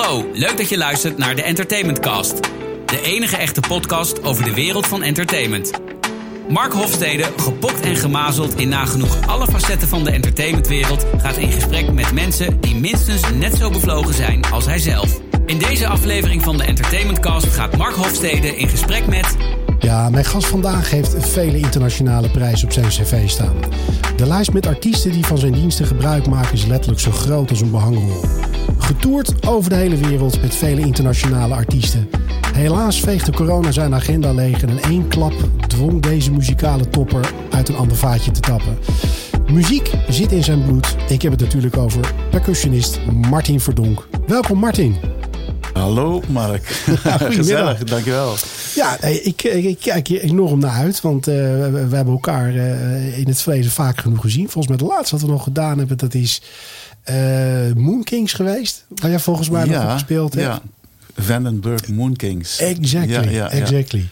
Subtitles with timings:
[0.00, 2.40] hallo, leuk dat je luistert naar de Entertainment Cast.
[2.86, 5.70] De enige echte podcast over de wereld van entertainment.
[6.48, 11.92] Mark Hofstede, gepokt en gemazeld in nagenoeg alle facetten van de entertainmentwereld, gaat in gesprek
[11.92, 15.20] met mensen die minstens net zo bevlogen zijn als hij zelf.
[15.46, 19.36] In deze aflevering van de Entertainment Cast gaat Mark Hofstede in gesprek met
[19.78, 23.56] Ja, mijn gast vandaag heeft vele internationale prijzen op zijn cv staan.
[24.16, 27.60] De lijst met artiesten die van zijn diensten gebruik maken is letterlijk zo groot als
[27.60, 28.20] een behangrol.
[28.84, 32.08] Getoerd over de hele wereld met vele internationale artiesten.
[32.52, 35.32] Helaas veegde corona zijn agenda leeg en in één klap
[35.66, 38.78] dwong deze muzikale topper uit een ander vaatje te tappen.
[39.52, 40.96] Muziek zit in zijn bloed.
[41.08, 44.08] Ik heb het natuurlijk over percussionist Martin Verdonk.
[44.26, 44.96] Welkom Martin.
[45.72, 46.64] Hallo Mark.
[47.38, 48.34] Gezellig, dankjewel.
[48.74, 51.00] Ja, ik, ik, ik kijk hier enorm naar uit.
[51.00, 54.48] Want eh, we, we hebben elkaar eh, in het verleden vaak genoeg gezien.
[54.48, 56.40] Volgens mij de laatste wat we nog gedaan hebben, dat is
[57.04, 58.84] eh Moon Kings geweest.
[58.88, 60.46] Waar jij volgens mij nog op gespeeld hebt.
[60.46, 60.62] Ja,
[61.16, 62.58] Vandenberg Moon Kings.
[62.58, 63.50] Exactly, Ja, ja, ja.
[63.50, 64.08] exactly.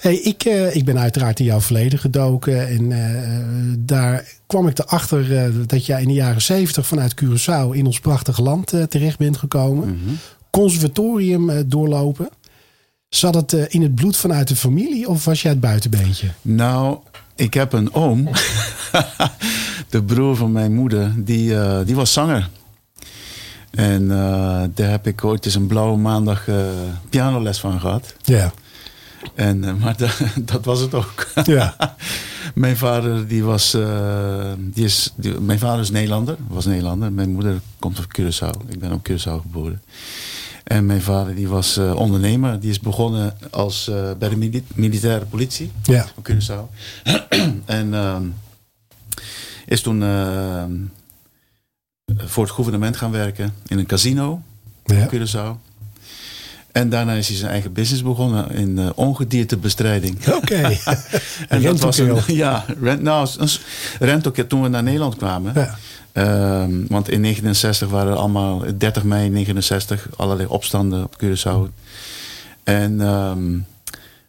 [0.00, 2.68] Hey, ik, eh, ik ben uiteraard in jouw verleden gedoken.
[2.68, 7.68] En eh, daar kwam ik erachter eh, dat jij in de jaren zeventig vanuit Curaçao
[7.72, 9.88] in ons prachtige land terecht bent gekomen.
[9.88, 10.14] Mhm.
[10.50, 12.28] Conservatorium doorlopen.
[13.08, 16.28] Zat het in het bloed vanuit de familie of was jij het buitenbeentje?
[16.42, 16.98] Nou,
[17.34, 18.28] ik heb een oom,
[19.90, 22.48] de broer van mijn moeder, die, eh, die was zanger.
[23.70, 26.56] En eh, daar heb ik ooit eens een blauwe maandag eh,
[27.08, 28.14] pianoles van gehad.
[28.22, 28.52] Ja.
[29.34, 30.10] En, maar da-
[30.52, 31.26] dat was het ook.
[31.44, 31.74] Ja.
[32.54, 33.76] mijn vader, die was,
[34.58, 37.12] die is, die- mijn vader is Nederlander, was Nederlander.
[37.12, 38.68] Mijn moeder komt op Curaçao.
[38.68, 39.82] Ik ben op Curaçao geboren.
[40.64, 42.60] En mijn vader, die was ondernemer.
[42.60, 46.06] Die is begonnen als, bij de mili- militaire politie Ja.
[46.16, 46.74] op Curaçao.
[47.64, 48.22] en ehm,
[49.70, 50.64] is toen eh,
[52.16, 54.42] voor het gouvernement gaan werken in een casino
[54.84, 55.02] Ja.
[55.02, 55.68] op Curaçao.
[56.72, 60.26] En daarna is hij zijn eigen business begonnen in eh, ongediertebestrijding.
[60.26, 60.76] Oké.
[61.48, 63.28] En dat was een, ja, rent, nou,
[64.46, 65.52] toen we naar Nederland kwamen.
[65.54, 65.78] Ja.
[66.12, 71.72] Ehm, want in 69 waren er allemaal, 30 mei 69, allerlei opstanden op Curaçao.
[72.64, 73.58] En ehm,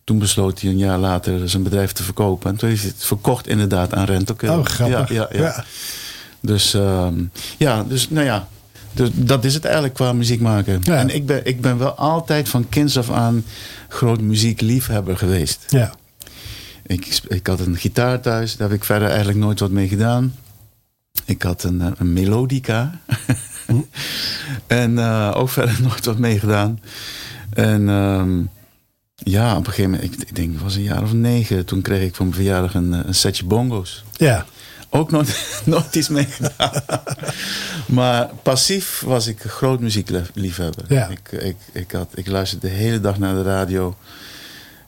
[0.03, 2.49] toen besloot hij een jaar later zijn bedrijf te verkopen.
[2.49, 4.57] En toen hij het verkocht inderdaad aan Rentoker.
[4.57, 5.09] Oh, grappig.
[5.09, 5.43] Ja, ja, ja.
[5.43, 5.65] Ja.
[6.39, 7.23] Dus ehm,
[7.57, 8.47] ja, dus nou ja.
[8.93, 10.79] Dus dat is het eigenlijk qua muziek maken.
[10.83, 10.95] Ja.
[10.95, 13.45] En ik ben, ik ben wel altijd van kinds af aan
[13.87, 15.65] groot muziekliefhebber geweest.
[15.67, 15.93] Ja.
[16.85, 20.35] Ik, ik had een gitaar thuis, daar heb ik verder eigenlijk nooit wat mee gedaan.
[21.25, 22.99] Ik had een, eh, een melodica.
[24.67, 26.79] en eh, ook verder nooit wat mee gedaan.
[27.49, 28.39] En ehm,
[29.23, 31.81] ja, op een gegeven moment, ik, ik denk het was een jaar of negen, toen
[31.81, 34.03] kreeg ik voor mijn verjaardag een, eh, een setje bongo's.
[34.11, 34.45] Ja.
[34.89, 36.71] Ook nooit, nooit iets mee gedaan.
[37.85, 40.85] maar passief was ik een groot muziekliefhebber.
[40.87, 41.07] Ja.
[41.07, 43.95] Ik, ik, ik, had, ik luisterde de hele dag naar de radio.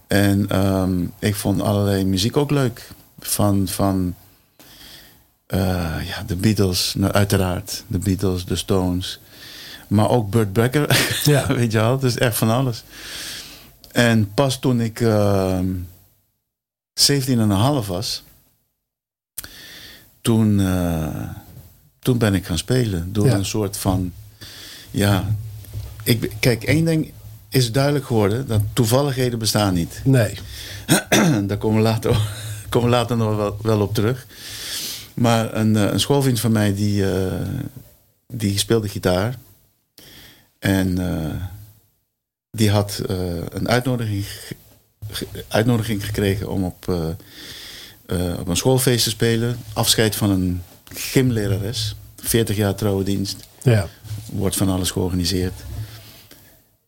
[0.08, 2.88] En ehm, ik vond allerlei muziek ook leuk.
[3.20, 4.16] Van, van
[5.48, 7.84] eh, ja, de Beatles, nou, uiteraard.
[7.88, 9.20] De Beatles, de Stones.
[9.88, 11.20] Maar ook Burt Becker.
[11.24, 11.48] Ja.
[11.54, 12.84] Weet je wel, dus echt van alles.
[13.94, 15.68] En pas toen ik ehm
[16.94, 18.24] 17 en een half was
[20.22, 21.30] toen, eh,
[22.00, 23.14] toen ben ik gaan spelen.
[23.14, 23.34] Door Ja.
[23.36, 24.14] een soort van.
[24.92, 25.36] Ja.
[26.04, 27.12] Ik, kijk, één ding
[27.50, 30.02] is duidelijk geworden: dat toevalligheden bestaan niet.
[30.04, 30.38] Nee.
[31.48, 32.18] Daar komen we later,
[32.70, 34.28] komen we later nog wel, wel op terug.
[35.14, 37.32] Maar een, eh, een schoolvriend van mij die, eh,
[38.28, 39.36] die speelde gitaar.
[40.60, 40.98] En
[42.58, 43.18] die had eh,
[43.50, 44.26] een uitnodiging,
[45.12, 47.10] ge- uitnodiging gekregen om op, eh,
[48.06, 49.58] eh, op een schoolfeest te spelen.
[49.74, 50.62] Afscheid van een
[50.94, 51.96] gymlerares.
[52.16, 53.36] 40 jaar trouwe dienst.
[53.64, 53.88] Ja.
[54.32, 55.54] Wordt van alles georganiseerd.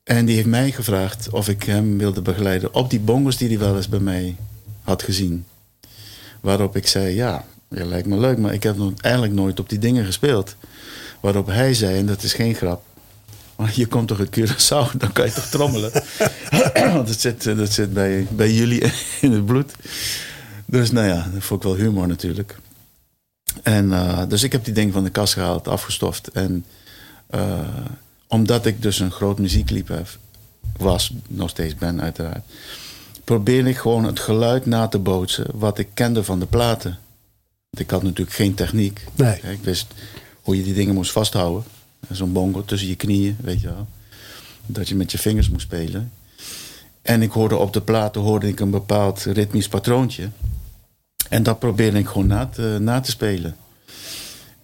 [0.03, 3.59] En die heeft mij gevraagd of ik hem wilde begeleiden op die bongos die hij
[3.59, 4.35] wel eens bij mij
[4.83, 5.45] had gezien.
[6.41, 9.69] Waarop ik zei, ja, ja lijkt me leuk, maar ik heb nog eigenlijk nooit op
[9.69, 10.55] die dingen gespeeld.
[11.19, 12.83] Waarop hij zei, en dat is geen grap,
[13.55, 15.91] maar je komt toch uit Curaçao, dan kan je toch trommelen.
[16.93, 18.91] Want dat zit, dat zit bij, bij jullie
[19.21, 19.71] in het bloed.
[20.65, 22.57] Dus nou ja, dat vond ik wel humor natuurlijk.
[23.63, 26.27] En eh, dus ik heb die ding van de kast gehaald, afgestoft.
[26.27, 26.65] En
[27.27, 27.59] eh,
[28.27, 30.17] omdat ik dus een groot muziekliefhebber
[30.77, 32.45] was, nog steeds ben uiteraard,
[33.23, 36.97] probeerde ik gewoon het geluid na te bootsen wat ik kende van de platen.
[37.69, 39.05] Want ik had natuurlijk geen techniek.
[39.15, 39.39] Nee.
[39.41, 39.87] Ik wist
[40.41, 41.63] hoe je die dingen moest vasthouden.
[42.11, 43.87] Zo'n bongo tussen je knieën, weet je wel.
[44.65, 46.11] Dat je met je vingers moest spelen.
[47.01, 50.29] En ik hoorde op de platen hoorde ik een bepaald ritmisch patroontje.
[51.29, 53.55] En dat probeerde ik gewoon na te, na te spelen.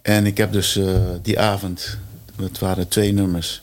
[0.02, 1.98] En ik heb dus eh, die avond,
[2.36, 3.62] het waren twee nummers.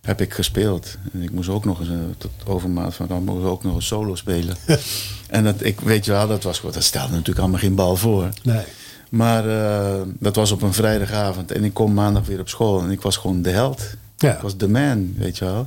[0.00, 0.96] heb ik gespeeld.
[1.12, 3.74] En ik moest ook nog eens, eh, tot overmaat van dan moest ik ook nog
[3.74, 4.56] een solo spelen.
[5.26, 6.60] en dat, ik weet je wel, dat was.
[6.60, 8.28] Dat stelde natuurlijk allemaal geen bal voor.
[8.42, 8.64] Nee.
[9.08, 12.90] Maar eh, dat was op een vrijdagavond en ik kom maandag weer op school en
[12.90, 13.82] ik was gewoon de held.
[14.16, 14.34] Ja.
[14.34, 15.66] Ik was de man, weet je wel.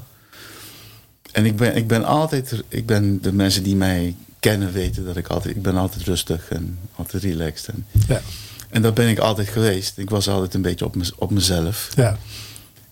[1.31, 5.15] En ik ben, ik ben altijd, ik ben de mensen die mij kennen weten dat
[5.17, 7.67] ik altijd, ik ben altijd rustig en altijd relaxed.
[7.67, 8.21] En, Ja.
[8.69, 9.97] en dat ben ik altijd geweest.
[9.97, 11.89] Ik was altijd een beetje op, mez- op mezelf.
[11.95, 12.17] Ja.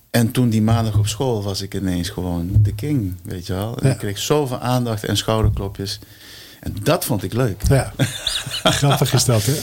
[0.09, 3.77] En toen die maandag op school was ik ineens gewoon de king, weet je wel.
[3.77, 3.93] En Ja.
[3.93, 5.99] ik kreeg zoveel aandacht en schouderklopjes.
[6.59, 7.61] En dat vond ik leuk.
[7.69, 7.93] ja.
[8.63, 9.53] Grappig is dat, hè?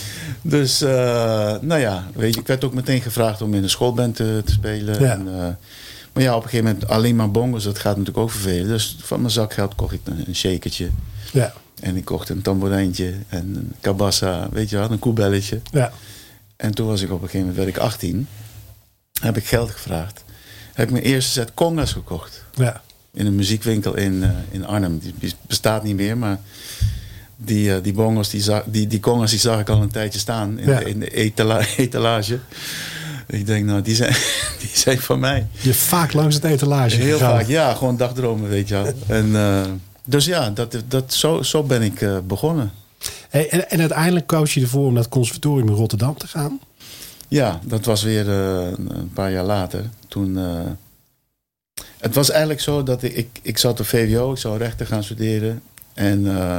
[0.42, 4.16] Dus, eh, nou ja, weet je, ik werd ook meteen gevraagd om in de schoolband
[4.16, 5.00] te, te spelen.
[5.00, 5.12] Ja.
[5.12, 5.48] En, eh,
[6.12, 8.68] maar ja, op een gegeven moment alleen maar bongos, dat gaat natuurlijk ook vervelen.
[8.68, 10.90] Dus van mijn zakgeld kocht ik een, een shakertje.
[11.32, 11.52] Ja.
[11.80, 15.60] En ik kocht een tamboerijntje en een kabassa, weet je wel, een koebelletje.
[15.70, 15.92] Ja.
[16.56, 18.28] En toen was ik op een gegeven moment, werd ik 18.
[19.20, 20.24] Heb ik geld gevraagd.
[20.72, 22.44] Heb ik mijn eerste set congas gekocht.
[22.54, 22.82] Ja.
[23.16, 24.98] In een muziekwinkel in, eh, in Arnhem.
[25.18, 26.40] Die bestaat niet meer, maar
[27.36, 30.18] die, eh, die bongos, die, za- die, die congas, die zag ik al een tijdje
[30.18, 30.78] staan in Ja.
[30.78, 32.38] de, in de etala- etalage.
[33.26, 34.12] Ik denk, nou, die zijn,
[34.60, 35.46] die zijn van mij.
[35.60, 37.36] Je vaak langs het etalage Heel gegaan.
[37.38, 38.92] vaak, ja, gewoon dagdromen, weet je wel.
[39.06, 39.60] En, eh,
[40.04, 42.70] dus ja, dat, dat, zo, zo ben ik begonnen.
[43.28, 46.60] Hey, en, en uiteindelijk koos je ervoor om naar het conservatorium in Rotterdam te gaan.
[47.28, 49.84] Ja, dat was weer een paar jaar later.
[50.08, 50.38] Toen,
[51.98, 55.04] het was eigenlijk zo dat ik, ik, ik zat op VWO, ik zou rechten gaan
[55.04, 55.62] studeren.
[55.94, 56.58] En, eh,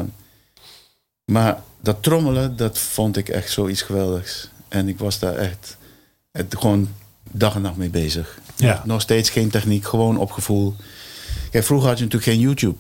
[1.25, 4.49] maar dat trommelen, dat vond ik echt zoiets geweldigs.
[4.67, 5.77] En ik was daar echt
[6.31, 6.89] het, gewoon
[7.31, 8.39] dag en nacht mee bezig.
[8.55, 8.81] Ja.
[8.85, 10.75] Nog steeds geen techniek, gewoon op gevoel.
[11.51, 12.75] Kijk, vroeger had je natuurlijk geen YouTube.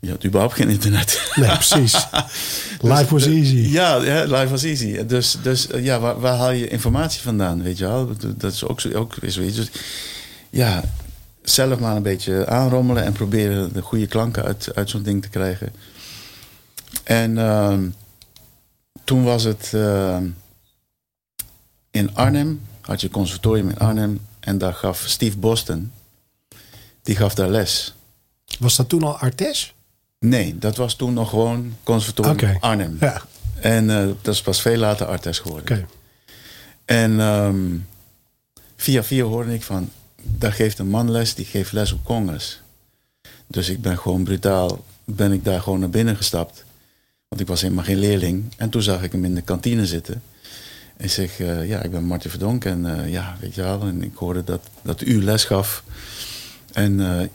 [0.00, 1.30] Je had überhaupt geen internet.
[1.34, 2.06] Nee, precies.
[2.80, 3.56] Life was easy.
[3.56, 5.04] Ja, ja life was easy.
[5.06, 8.10] Dus, dus ja, waar, waar haal je informatie vandaan, weet je wel?
[8.36, 9.56] Dat- is ook, zo, ook zoiets.
[9.56, 9.70] Dus,
[10.52, 10.82] ja,
[11.42, 15.28] zelf maar een beetje aanrommelen en proberen de goede klanken uit, uit zo'n ding te
[15.28, 15.72] krijgen.
[17.04, 17.88] En ehm,
[19.04, 20.26] toen was het ehm,
[21.90, 25.92] in Arnhem, had je conservatorium in Arnhem en daar gaf Steve Boston,
[27.02, 27.94] die gaf daar les.
[28.58, 29.74] Was dat toen al Artes?
[30.18, 32.56] Nee, dat was toen nog gewoon conservatorium.
[32.60, 32.96] Arnhem.
[33.00, 33.22] Ja,
[33.60, 35.88] En eh, dat is pas veel later Artes geworden.
[36.84, 37.76] En ehm,
[38.76, 39.90] via via hoorde ik van,
[40.24, 42.60] daar geeft een man les, die geeft les op congas.
[43.46, 46.64] Dus ik ben gewoon brutaal, ben ik daar gewoon naar binnen gestapt.
[47.28, 48.44] Want ik was helemaal geen leerling.
[48.56, 50.22] En toen zag ik hem in de kantine zitten.
[50.96, 52.64] En zeg, eh, ja, ik ben Martin Verdonk.
[52.64, 55.82] En eh, ja, weet je wel, en ik hoorde dat, dat u les gaf.
[56.72, 57.28] En, eh,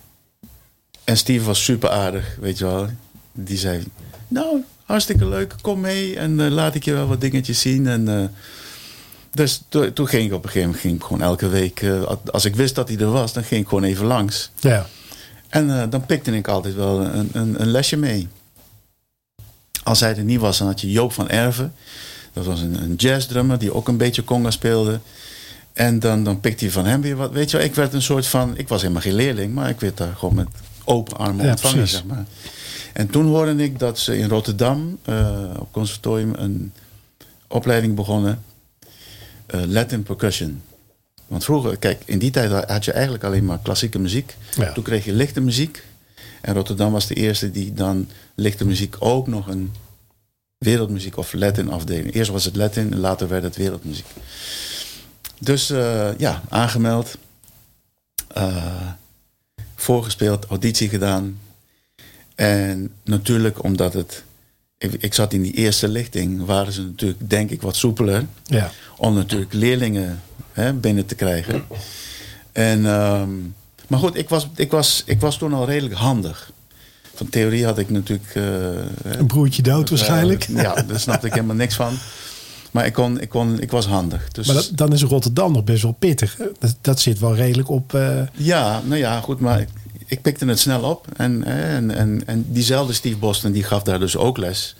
[1.03, 2.89] en Steve was super aardig, weet je wel.
[3.31, 3.83] Die zei,
[4.27, 6.17] nou, hartstikke leuk, kom mee.
[6.17, 7.87] En laat ik je wel wat dingetjes zien.
[7.87, 8.31] En...
[9.31, 12.11] dus to- toen ging ik op een gegeven moment ging ik gewoon elke week, eh,
[12.31, 14.49] als ik wist dat hij er was, dan ging ik gewoon even langs.
[14.59, 14.85] Ja,
[15.49, 18.27] En eh, dan pikte ik altijd wel een, een, een lesje mee.
[19.83, 21.73] Als hij er niet was, dan had je Joop van Erven.
[22.33, 24.99] Dat was een, een jazzdrummer die ook een beetje conga speelde.
[25.73, 27.31] En dan, dan pikte hij van hem weer wat.
[27.31, 28.57] Weet je wel, ik werd een soort van...
[28.57, 30.47] Ik was helemaal geen leerling, maar ik werd daar gewoon met
[30.83, 31.95] open armen Ja, ontvangen, precies.
[31.97, 32.25] zeg maar.
[32.93, 35.29] En toen hoorde ik dat ze in Rotterdam eh,
[35.59, 36.73] op conservatorium een
[37.47, 38.43] opleiding begonnen.
[39.47, 40.61] Eh, Latin percussion.
[41.27, 44.35] Want vroeger, kijk, in die tijd had je eigenlijk alleen maar klassieke muziek.
[44.55, 44.71] Ja.
[44.71, 45.83] Toen kreeg je lichte muziek.
[46.41, 49.71] En Rotterdam was de eerste die dan lichte muziek ook nog een
[50.57, 52.13] wereldmuziek of Latin afdeling.
[52.13, 54.05] Eerst was het Latin en later werd het wereldmuziek.
[55.39, 57.17] Dus eh, ja, aangemeld.
[58.27, 58.91] eh,
[59.75, 61.39] voorgespeeld, auditie gedaan.
[62.35, 64.23] En natuurlijk omdat het...
[64.77, 68.71] Ik, ik zat in die eerste lichting, waren ze natuurlijk denk ik wat soepeler ja.
[68.97, 71.63] om natuurlijk leerlingen hè, binnen te krijgen.
[72.51, 73.29] En, ehm,
[73.87, 76.51] maar goed, ik was, ik, was, ik was toen al redelijk handig.
[77.13, 78.31] Van theorie had ik natuurlijk...
[78.35, 78.43] eh,
[79.19, 80.43] Een broertje dood waarschijnlijk.
[80.43, 81.93] eh, ja, daar snapte ik helemaal niks van.
[82.71, 84.27] Maar ik, kon, ik, kon, ik was handig.
[84.31, 86.37] Dus, Maar dat, dan is Rotterdam nog best wel pittig.
[86.59, 87.93] Dat, dat zit wel redelijk op...
[87.93, 89.67] eh, Ja, nou ja, goed, maar ik,
[90.07, 91.05] ik pikte het snel op.
[91.17, 94.75] En, en, en, en diezelfde Steve Boston, die gaf daar dus ook les.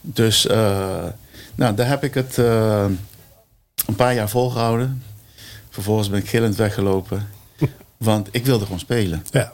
[0.00, 1.04] Dus, eh,
[1.54, 2.84] nou, daar heb ik het eh,
[3.86, 5.02] een paar jaar volgehouden.
[5.70, 7.28] Vervolgens ben ik gillend weggelopen.
[7.96, 9.24] Want ik wilde gewoon spelen.
[9.30, 9.52] ja.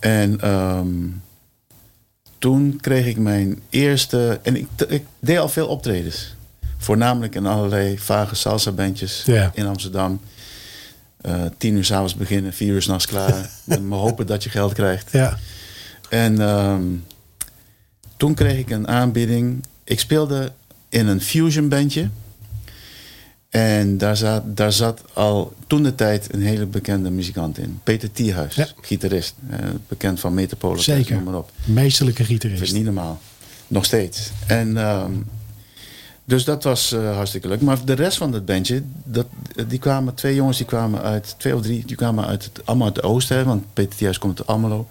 [0.00, 0.88] En ehm,
[2.38, 4.40] toen kreeg ik mijn eerste...
[4.42, 6.34] En ik, ik deed al veel optredens.
[6.78, 9.50] Voornamelijk in allerlei vage salsa-bandjes Ja.
[9.54, 10.20] in Amsterdam.
[11.24, 13.50] Eh, tien uur s'avonds beginnen, vier uur s'nachts klaar.
[13.66, 15.12] en maar hopen dat je geld krijgt.
[15.12, 15.38] ja.
[16.10, 16.82] En ehm,
[18.16, 19.64] toen kreeg ik een aanbieding.
[19.84, 20.52] Ik speelde
[20.88, 22.08] in een fusion bandje.
[23.50, 27.80] En daar zat, daar zat al toen de tijd een hele bekende muzikant in.
[27.84, 28.66] Peter Thiehuis, Ja.
[28.80, 29.34] gitarist.
[29.50, 31.20] eh, bekend van Metropolis, Zeker.
[31.22, 31.50] maar op.
[31.64, 32.74] Meesterlijke Ik vind het gitarist.
[32.74, 33.20] niet normaal.
[33.66, 34.30] Nog steeds.
[34.46, 35.12] En, ehm,
[36.24, 37.60] dus dat was eh, hartstikke leuk.
[37.60, 39.26] Maar de rest van het bandje, dat,
[39.68, 42.86] die kwamen, twee jongens die kwamen uit, twee of drie, die kwamen uit het, allemaal
[42.86, 43.36] uit het oosten.
[43.36, 44.88] hè, Want Peter Thiehuis komt uit Almelo.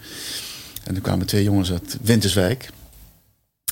[0.83, 2.69] En er kwamen twee jongens uit Winterswijk.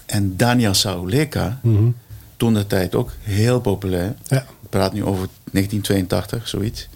[0.05, 1.89] En Daniel Sauleka, Mhm.
[2.37, 4.15] toen de tijd ook heel populair.
[4.27, 4.37] Ja.
[4.41, 6.87] Ik praat nu over 1982, zoiets.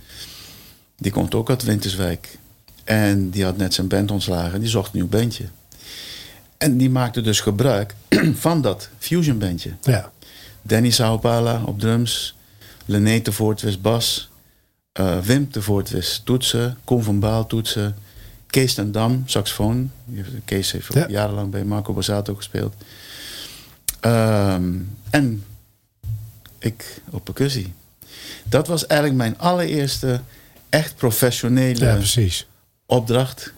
[0.97, 2.37] Die komt ook uit Winterswijk.
[2.83, 4.59] En die had net zijn band ontslagen.
[4.59, 5.43] Die zocht een nieuw bandje.
[6.57, 7.95] En die maakte dus gebruik
[8.45, 9.71] van dat fusion bandje.
[9.81, 10.11] ja.
[10.67, 12.35] Danny Saupala op drums.
[12.85, 14.29] Lené de Voortwest bas.
[14.91, 16.77] eh, Wim de Voortwest toetsen.
[16.83, 17.95] Koen van Baal toetsen.
[18.47, 19.91] Kees ten Dam saxofoon.
[20.45, 21.05] Kees heeft Ja.
[21.09, 22.73] jarenlang bij Marco Borsato gespeeld.
[23.99, 24.73] Ehm,
[25.09, 25.43] en
[26.59, 27.73] ik op percussie.
[28.43, 30.21] Dat was eigenlijk mijn allereerste
[30.69, 31.99] echt professionele ja,
[32.85, 33.53] opdracht.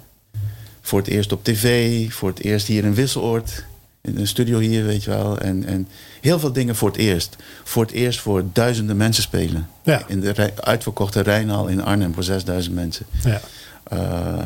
[0.82, 3.64] Voor het eerst op tv, voor het eerst hier in Wisseloord.
[4.08, 5.38] In een studio hier, weet je wel.
[5.38, 5.88] En, en
[6.22, 7.36] heel veel dingen voor het eerst.
[7.64, 9.70] Voor het eerst voor duizenden mensen spelen.
[9.84, 10.02] Ja.
[10.08, 13.06] In de uitverkochte Rijnhal in Arnhem voor 6000 mensen.
[13.24, 13.42] Ja.
[13.84, 14.42] Eh,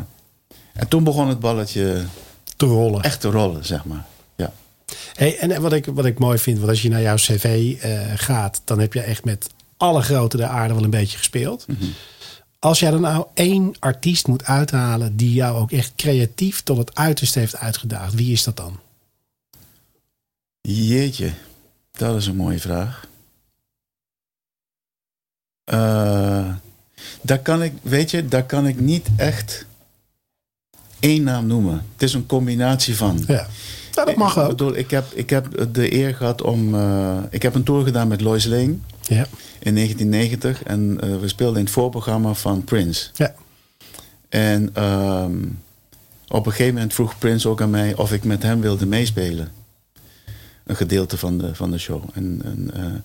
[0.74, 2.04] en toen begon het balletje
[2.56, 3.02] Te rollen.
[3.02, 4.06] echt te rollen, zeg maar.
[4.36, 4.52] Ja.
[5.14, 8.00] Hey, en wat ik, wat ik mooi vind, want als je naar jouw cv eh,
[8.16, 11.66] gaat, dan heb je echt met alle grote der aarde wel een beetje gespeeld.
[11.68, 11.84] Mhm.
[12.60, 16.96] Als jij dan nou één artiest moet uithalen die jou ook echt creatief tot het
[16.96, 18.80] uiterste heeft uitgedaagd, wie is dat dan?
[20.62, 21.32] Jeetje,
[21.92, 23.08] dat is een mooie vraag.
[25.64, 26.54] Eh,
[27.22, 29.66] daar kan ik, weet je, daar kan ik niet echt
[31.00, 31.86] één naam noemen.
[31.94, 33.24] Het is een combinatie van.
[33.28, 33.48] Ja,
[33.92, 34.50] dat mag Ik ook.
[34.50, 36.76] bedoel, ik heb, ik heb de eer gehad om.
[36.76, 39.28] eh, ik heb een tour gedaan met Lois Lane Ja,
[39.60, 43.10] in 1990 en eh, we speelden in het voorprogramma van Prince.
[43.14, 43.36] ja,
[44.30, 45.38] En ehm,
[46.28, 49.52] op een gegeven moment vroeg Prince ook aan mij of ik met hem wilde meespelen.
[50.64, 52.04] Een gedeelte van de, van de show.
[52.14, 53.00] En, en, eh,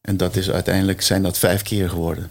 [0.00, 2.30] en dat is uiteindelijk zijn dat vijf keer geworden.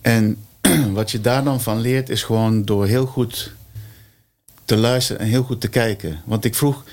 [0.00, 0.36] En
[0.92, 3.52] wat je daar dan van leert is gewoon door heel goed
[4.64, 6.20] te luisteren en heel goed te kijken.
[6.24, 6.84] Want ik vroeg,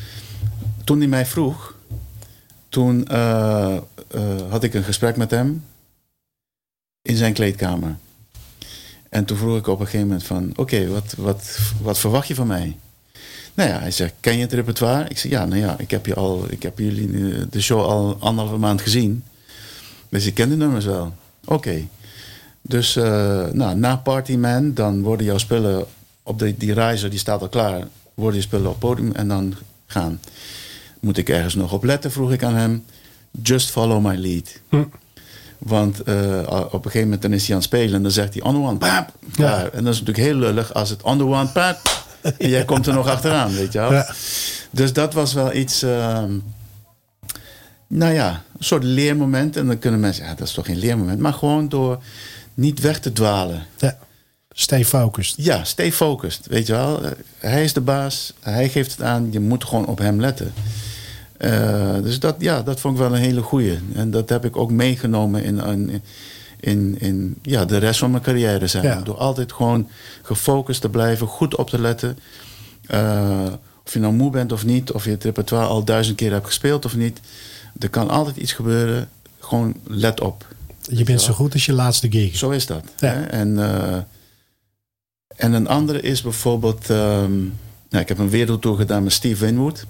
[0.84, 1.76] toen hij mij vroeg,
[2.70, 3.76] toen eh,
[4.08, 5.64] eh, had ik een gesprek met hem
[7.02, 7.98] in zijn kleedkamer.
[9.10, 10.52] En toen vroeg ik op een gegeven moment van...
[10.56, 12.78] Oké, wat, wat, wat verwacht je van mij?
[13.54, 15.10] Nou ja, hij zegt, ken je het repertoire?
[15.10, 17.86] Ik zeg, ja, nou ja, ik heb, je al, ik heb jullie eh, de show
[17.86, 19.24] al anderhalve maand gezien.
[20.10, 21.14] Dus ik ken de nummers wel.
[21.46, 21.88] Oké.
[22.62, 25.86] Dus eh, nou, na Party Man, dan worden jouw spullen
[26.24, 27.88] op de, die reizer, die staat al klaar.
[28.14, 29.54] Worden je spullen op het podium en dan
[29.86, 30.20] gaan.
[31.00, 32.84] Moet ik ergens nog op letten, vroeg ik aan hem.
[33.42, 34.60] Just follow my lead.
[34.70, 34.84] Hm.
[35.58, 38.34] Want eh, op een gegeven moment dan is hij aan het spelen en dan zegt
[38.34, 39.72] hij on the one, pap, klaar.
[39.74, 41.48] En dat is natuurlijk heel lullig als het on the one,
[42.22, 43.94] en jij komt er nog achteraan, weet je wel.
[43.94, 44.14] Ja.
[44.72, 46.32] Dus dat was wel iets, ehm,
[47.88, 49.58] nou ja, een soort leermoment.
[49.58, 52.04] En dan kunnen mensen, ja, dat is toch geen leermoment, maar gewoon door
[52.54, 53.66] niet weg te dwalen.
[53.78, 53.98] ja.
[54.54, 55.36] Stay focused.
[55.38, 57.02] Ja, stay focused, weet je wel.
[57.38, 60.54] Hij is de baas, hij geeft het aan, je moet gewoon op hem letten.
[61.38, 63.80] Eh, dus dat, ja, dat vond ik wel een hele goeie.
[63.94, 66.02] En dat heb ik ook meegenomen in, in,
[66.62, 68.68] in, in ja, de rest van mijn carrière.
[68.82, 69.02] Ja.
[69.02, 69.90] Door altijd gewoon
[70.22, 72.18] gefocust te blijven, goed op te letten.
[72.88, 73.48] Eh,
[73.86, 76.46] of je nou moe bent of niet, of je het repertoire al duizend keer hebt
[76.46, 77.20] gespeeld of niet.
[77.80, 79.10] Er kan altijd iets gebeuren.
[79.40, 80.48] Gewoon let op.
[80.82, 82.38] Je bent zo goed als je laatste gig.
[82.38, 82.84] Zo is dat.
[82.98, 83.08] Ja.
[83.08, 83.22] Hè?
[83.22, 83.98] En, eh,
[85.36, 86.88] en een andere is bijvoorbeeld...
[86.88, 89.86] nou, ik heb een wereldtour gedaan met Steve Winwood.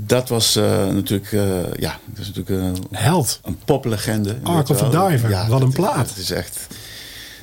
[0.00, 1.32] Dat was eh, natuurlijk...
[1.32, 3.40] eh, ja, dat is natuurlijk een, Held.
[3.44, 4.36] een poplegende.
[4.42, 5.08] Ark of wel.
[5.08, 6.08] Diver, wat een plaat.
[6.08, 6.66] Dat is echt...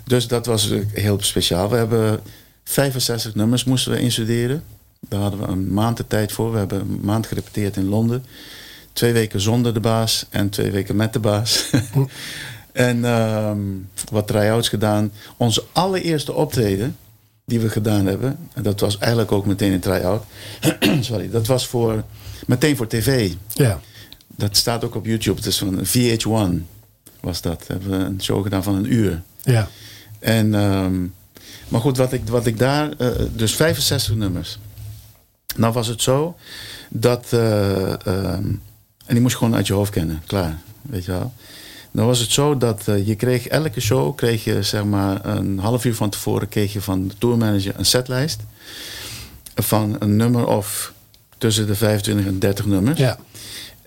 [0.04, 1.70] Dus dat was heel speciaal.
[1.70, 2.20] We hebben
[2.64, 4.64] 65 nummers moesten we instuderen.
[5.00, 6.52] Daar hadden we een maand de tijd voor.
[6.52, 8.26] We hebben een maand gerepeteerd in Londen.
[8.94, 11.70] Twee weken zonder de baas en twee weken met de baas.
[12.72, 13.60] en ehm,
[14.12, 15.12] wat try-outs gedaan.
[15.38, 16.98] Onze allereerste optreden
[17.46, 18.38] die we gedaan hebben.
[18.54, 20.24] En dat was eigenlijk ook meteen een try-out.
[21.02, 22.04] Sorry, dat was voor,
[22.46, 23.32] meteen voor tv.
[23.54, 23.80] Ja.
[24.36, 25.38] Dat staat ook op YouTube.
[25.38, 26.64] Het is van VH1
[27.20, 27.68] was dat.
[27.68, 29.22] Hebben we een show gedaan van een uur.
[29.44, 29.68] Ja.
[30.20, 31.02] En, ehm,
[31.68, 32.92] maar goed, wat ik, wat ik daar...
[32.98, 34.60] eh, dus 65 nummers.
[35.56, 36.36] Nou was het zo
[36.90, 37.26] dat...
[37.30, 38.46] eh, ehm,
[39.06, 40.22] en die moest je gewoon uit je hoofd kennen.
[40.26, 41.34] Klaar, weet je wel.
[41.92, 44.16] Dan was het zo dat eh, je kreeg elke show...
[44.16, 46.50] kreeg je zeg maar een half uur van tevoren...
[46.50, 48.42] kreeg je van de tourmanager een setlijst...
[49.56, 50.93] van een nummer of
[51.44, 53.00] tussen de 25 en 30 nummers.
[53.00, 53.18] Ja.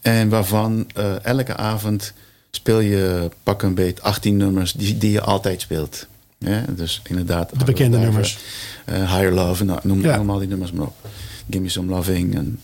[0.03, 2.13] En waarvan eh, elke avond
[2.51, 6.07] speel je pak een beet 18 nummers die, die je altijd speelt.
[6.39, 7.59] Ja, dus inderdaad.
[7.59, 8.39] De bekende nummers.
[8.89, 10.17] Uh, Higher Love, nou, noem, Ja.
[10.17, 11.09] noem al die nummers maar op.
[11.51, 12.35] Give Me Some Loving.
[12.35, 12.61] En,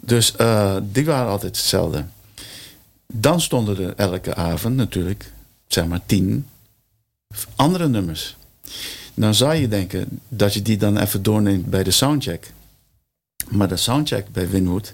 [0.00, 2.04] dus eh, die waren altijd hetzelfde.
[3.06, 5.32] Dan stonden er elke avond natuurlijk,
[5.66, 6.46] zeg maar tien
[7.56, 8.36] andere nummers.
[9.14, 12.52] Dan zou je denken dat je die dan even doorneemt bij de soundcheck.
[13.48, 14.92] Maar de soundcheck bij Winwood,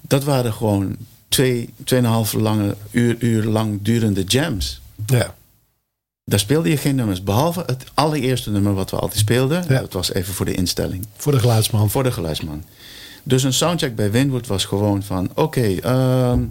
[0.00, 0.96] dat waren gewoon
[1.28, 4.80] twee, tweeënhalf lange uur, uur lang durende jams.
[5.06, 5.34] Ja.
[6.24, 9.64] Daar speelde je geen nummers, behalve het allereerste nummer wat we altijd speelden.
[9.68, 9.80] Ja.
[9.80, 11.90] Dat was even voor de instelling, Voor de geluidsman.
[11.90, 12.62] voor de geluidsman.
[13.22, 16.42] Dus een soundcheck bij Winwood was gewoon van: oké, ehm,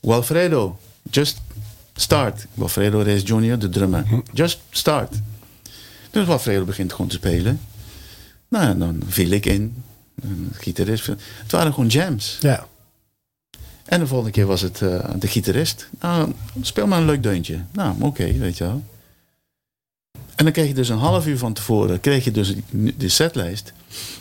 [0.00, 0.78] Walfredo,
[1.10, 1.40] just
[1.94, 2.46] start.
[2.54, 4.04] Walfredo Reyes Jr., de drummer.
[4.32, 5.14] Just start.
[6.10, 7.60] Dus Walfredo begint gewoon te spelen.
[8.48, 9.82] Nou, ja, dan viel ik in.
[10.22, 11.06] Een gitarist.
[11.06, 12.36] Het waren gewoon jams.
[12.40, 12.66] Ja.
[13.84, 15.88] En de volgende keer was het eh, de gitarist.
[16.00, 17.60] Nou, speel maar een leuk deuntje.
[17.72, 18.82] Nou, oké, weet je wel.
[20.34, 22.00] En dan kreeg je dus een half uur van tevoren...
[22.00, 22.54] kreeg je dus
[22.96, 23.72] de setlijst.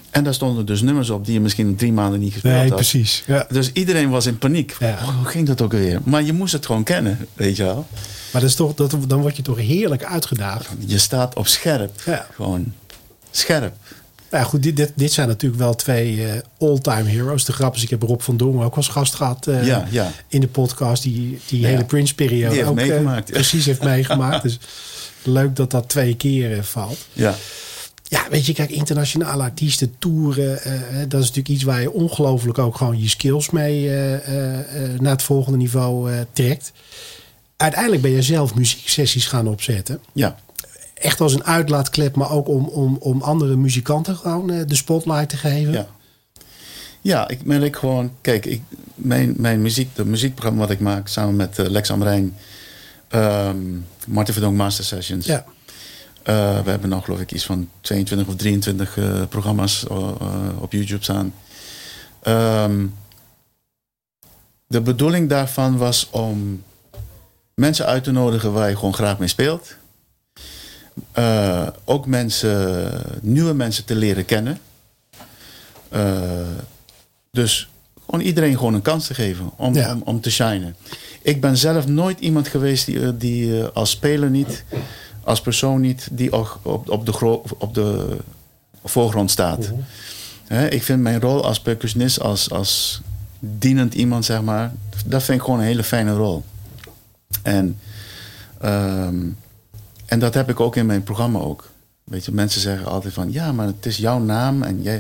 [0.09, 1.25] En daar stonden dus nummers op...
[1.25, 2.75] die je misschien drie maanden niet gespeeld Nee, had.
[2.75, 3.23] precies.
[3.27, 3.45] Ja.
[3.49, 4.75] Dus iedereen was in paniek.
[4.79, 4.89] Ja.
[4.93, 6.01] Oh, hoe ging dat ook alweer?
[6.03, 7.87] Maar je moest het gewoon kennen, weet je wel.
[8.31, 10.69] Maar dat is toch, dat, dan word je toch heerlijk uitgedaagd.
[10.85, 12.01] Je staat op scherp.
[12.05, 12.27] Ja.
[12.33, 12.73] Gewoon
[13.31, 13.75] scherp.
[14.35, 17.45] Nou ja, goed, dit, dit, dit zijn natuurlijk wel twee eh, all-time heroes.
[17.45, 20.11] De grap is, ik heb Rob van Dongen ook als gast gehad eh, Ja, ja.
[20.27, 21.03] in de podcast.
[21.03, 23.31] Die, die hele Prince-periode ook eh, meegemaakt.
[23.31, 24.43] precies heeft meegemaakt.
[24.43, 24.59] Dus
[25.23, 26.97] leuk dat dat twee keer valt.
[27.13, 27.35] Ja.
[28.03, 30.59] Ja, weet je, kijk, internationale artiesten, toeren.
[31.09, 33.89] dat is natuurlijk iets waar je ongelooflijk ook gewoon je skills mee
[34.99, 36.71] naar het volgende niveau trekt.
[37.57, 39.99] Uiteindelijk ben je zelf muzieksessies gaan opzetten.
[40.13, 40.35] Ja.
[40.95, 45.29] Echt als een uitlaatklep, maar ook om, om, om andere muzikanten gewoon eh, de spotlight
[45.29, 45.73] te geven.
[45.73, 45.87] Ja.
[47.05, 48.11] Ja, ik merk gewoon...
[48.21, 48.61] Kijk, ik,
[48.95, 51.07] mijn, mijn muziek, de muziekprogramma wat ik maak...
[51.07, 52.35] samen met eh, Lex Amrijn...
[53.07, 53.57] ehm
[54.07, 55.25] Martin Verdonk Master Sessions...
[55.25, 55.45] Ja.
[56.23, 59.85] Eh, we hebben nog geloof ik iets van 22 of 23 eh, programma's
[60.59, 61.33] op YouTube staan.
[62.21, 62.85] Ehm,
[64.67, 66.63] de bedoeling daarvan was om
[67.53, 69.75] mensen uit te nodigen waar je gewoon graag mee speelt.
[71.11, 74.59] Eh, ook mensen, nieuwe mensen te leren kennen.
[75.89, 76.01] Eh,
[77.31, 77.69] dus
[78.05, 79.93] gewoon iedereen gewoon een kans te geven om, Ja.
[79.93, 80.75] om, om te shinen.
[81.21, 84.63] Ik ben zelf nooit iemand geweest die, eh, die als speler niet,
[85.23, 88.17] als persoon niet, die ook op, op, de, gro- op de
[88.83, 89.71] voorgrond staat.
[90.45, 93.01] Hè, ik vind mijn rol als percussionist, als, als
[93.39, 94.73] dienend iemand, zeg maar,
[95.05, 96.43] dat vind ik gewoon een hele fijne rol.
[97.43, 97.77] En,
[98.61, 99.15] ehm,
[100.05, 101.69] en dat heb ik ook in mijn programma ook.
[102.03, 104.93] Weet je, mensen zeggen altijd van, ja, maar het is jouw naam en jij,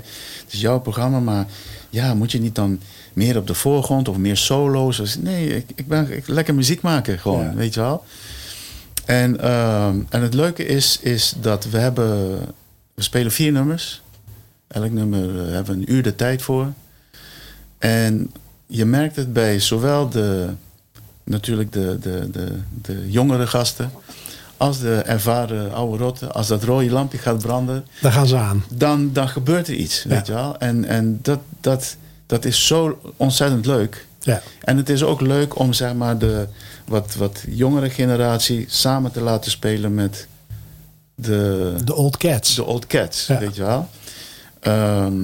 [0.43, 1.45] het is jouw programma, maar
[1.89, 2.79] ja, moet je niet dan
[3.13, 5.15] meer op de voorgrond of meer solo's?
[5.19, 7.53] Nee, ik, ik ben ik, lekker muziek maken gewoon, Ja.
[7.53, 8.03] weet je wel.
[9.05, 12.39] En, ehm, en het leuke is, is dat we hebben,
[12.93, 14.01] we spelen vier nummers.
[14.67, 16.73] Elk nummer eh, hebben we een uur de tijd voor.
[17.77, 18.31] En
[18.67, 20.49] je merkt het bij zowel de,
[21.23, 23.91] natuurlijk de, de, de, de jongere gasten,
[24.57, 28.63] als de ervaren oude rotten, als dat rode lampje gaat branden, Daar gaan ze aan.
[28.69, 30.57] dan, dan gebeurt er iets, weet je wel.
[30.57, 34.05] En, en dat, dat, dat is zo ontzettend leuk.
[34.19, 34.41] Ja.
[34.61, 36.47] En het is ook leuk om zeg maar de
[36.87, 40.27] wat, wat jongere generatie samen te laten spelen met
[41.15, 42.55] de, De old cats.
[42.55, 43.39] de old cats, Ja.
[43.39, 43.89] weet je wel.
[44.59, 45.23] Ehm,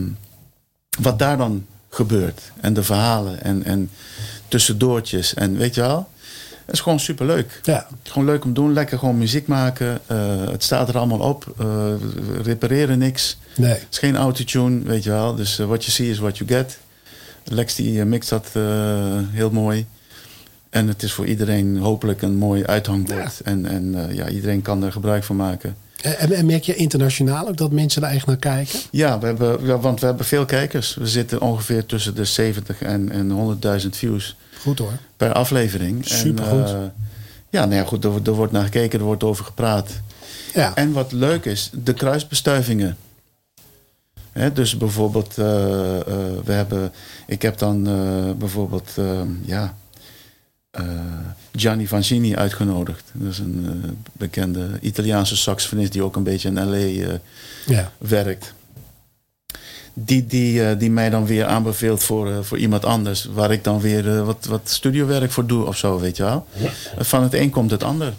[1.02, 2.42] wat daar dan gebeurt.
[2.62, 3.90] En de verhalen en, en
[4.48, 5.34] tussendoortjes.
[5.34, 6.08] En weet je wel.
[6.66, 7.60] Het is gewoon superleuk.
[7.64, 7.88] Ja.
[8.04, 8.74] Gewoon leuk om te doen.
[8.74, 10.00] Lekker gewoon muziek maken.
[10.08, 10.18] Eh,
[10.52, 11.54] het staat er allemaal op.
[11.58, 11.98] We
[12.44, 13.38] repareren niks.
[13.56, 13.72] Nee.
[13.72, 15.36] Het is geen autotune, weet je wel.
[15.36, 16.78] Dus eh, what you see is what you get.
[17.44, 18.48] Lex die mixt dat
[19.32, 19.86] heel mooi.
[20.70, 23.42] En het is voor iedereen hopelijk een mooi uithangbord.
[23.42, 25.76] En, en ja, iedereen kan er gebruik van maken.
[26.02, 28.80] En, en merk je internationaal ook dat mensen daar echt naar kijken?
[28.92, 30.96] Ja, we hebben, ja, want we hebben veel kijkers.
[30.96, 34.94] We zitten ongeveer tussen de 70 en, en 100.000 views Goed hoor.
[35.18, 36.06] per aflevering.
[36.08, 36.68] Supergoed.
[36.70, 37.04] En, eh,
[37.50, 39.90] ja, nou ja, goed, er, wordt- er wordt naar gekeken, er wordt over gepraat.
[40.54, 40.76] Ja.
[40.76, 42.98] En wat leuk is, de kruisbestuivingen.
[44.32, 46.06] Hè, dus bijvoorbeeld, eh, eh,
[46.46, 46.92] we hebben,
[47.28, 47.84] ik heb dan
[48.38, 49.76] bijvoorbeeld, eh, ja,
[51.52, 53.04] Gianni Vancini uitgenodigd.
[53.14, 57.20] Dat is een bekende Italiaanse saxofonist die ook een beetje in L.A.
[57.66, 57.92] ja.
[57.98, 58.54] werkt.
[59.94, 63.28] Die, die, eh, die mij dan weer aanbeveelt voor, eh, voor iemand anders.
[63.34, 66.46] Waar ik dan weer eh, wat, wat studiowerk voor doe of zo, weet je wel.
[66.98, 68.14] Van het een komt het ander.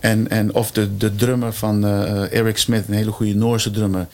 [0.00, 1.84] En, en of de, de drummer van
[2.30, 4.06] Eric Smith, een hele goede Noorse drummer.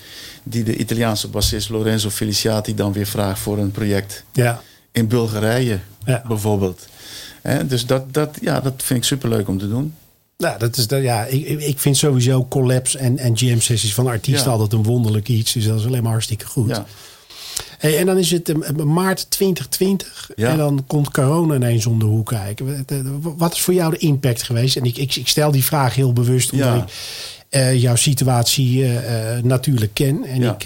[0.42, 4.61] Die de Italiaanse bassist Lorenzo Feliciati dan weer vraagt voor een project Ja.
[4.92, 5.78] in Bulgarije.
[6.04, 6.22] Ja.
[6.26, 6.87] bijvoorbeeld.
[7.66, 9.94] Dus dat, dat, ja, dat vind ik superleuk om te doen.
[10.38, 14.45] Nou, dat is, dat- ja, ik, ik vind sowieso collabs en, en jam-sessies van artiesten
[14.47, 14.51] Ja.
[14.53, 15.53] altijd een wonderlijk iets.
[15.53, 16.68] Dus dat is alleen maar hartstikke goed.
[16.68, 16.87] Ja.
[17.79, 20.49] Hey, en dan is het eh, maart 2020 Ja.
[20.49, 22.77] en dan komt corona ineens om de hoek kijken.
[22.77, 22.99] Wat, eh,
[23.37, 24.77] Wat is voor jou de impact geweest?
[24.77, 26.83] En ik, ik, ik stel die vraag heel bewust omdat ik
[27.49, 28.85] eh, jouw situatie
[29.42, 30.25] natuurlijk ken.
[30.25, 30.64] En ik,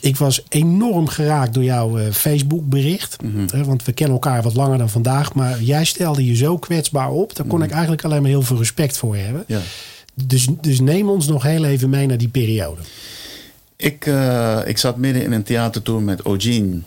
[0.00, 3.22] ik was enorm geraakt door jouw eh, Facebook bericht.
[3.22, 3.64] Mhm.
[3.64, 5.34] Want we kennen elkaar wat langer dan vandaag.
[5.34, 7.36] Maar jij stelde je zo kwetsbaar op.
[7.36, 7.54] Daar Mhm.
[7.54, 9.44] kon ik eigenlijk alleen maar heel veel respect voor hebben.
[9.46, 9.60] Ja.
[10.24, 12.80] Dus, dus neem ons nog heel even mee naar die periode.
[13.76, 16.80] Ik, eh, ik zat midden in een theatertour met Ogene.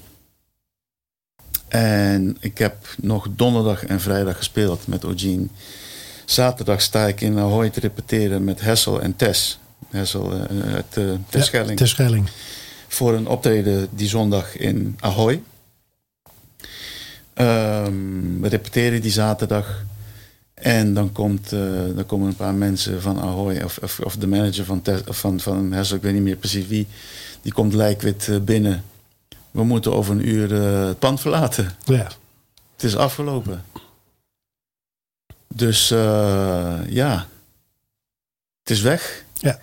[1.68, 5.46] En ik heb nog donderdag en vrijdag gespeeld met Ogene.
[6.26, 9.60] Zaterdag sta ik in Ahoy te repeteren met Hessel en Tess.
[9.90, 11.70] Hessel eh, uit uh, Terschelling.
[11.70, 12.28] Ja, Terschelling.
[12.92, 15.42] Voor een optreden die zondag in Ahoy.
[17.34, 19.86] Ehm, we repeteren die zaterdag.
[20.54, 21.60] En dan, komt, eh,
[21.96, 25.72] dan komen een paar mensen van Ahoy, of, of, of de manager van, van, van
[25.72, 26.88] Hessel, ik weet niet meer precies wie,
[27.42, 28.84] die komt lijkwit eh, binnen.
[29.52, 31.76] We moeten over een uur eh, het pand verlaten.
[31.86, 32.12] Ja.
[32.74, 33.64] Het is afgelopen.
[35.48, 35.88] Dus
[36.88, 37.28] ja,
[38.60, 39.24] het is weg.
[39.34, 39.60] Ja.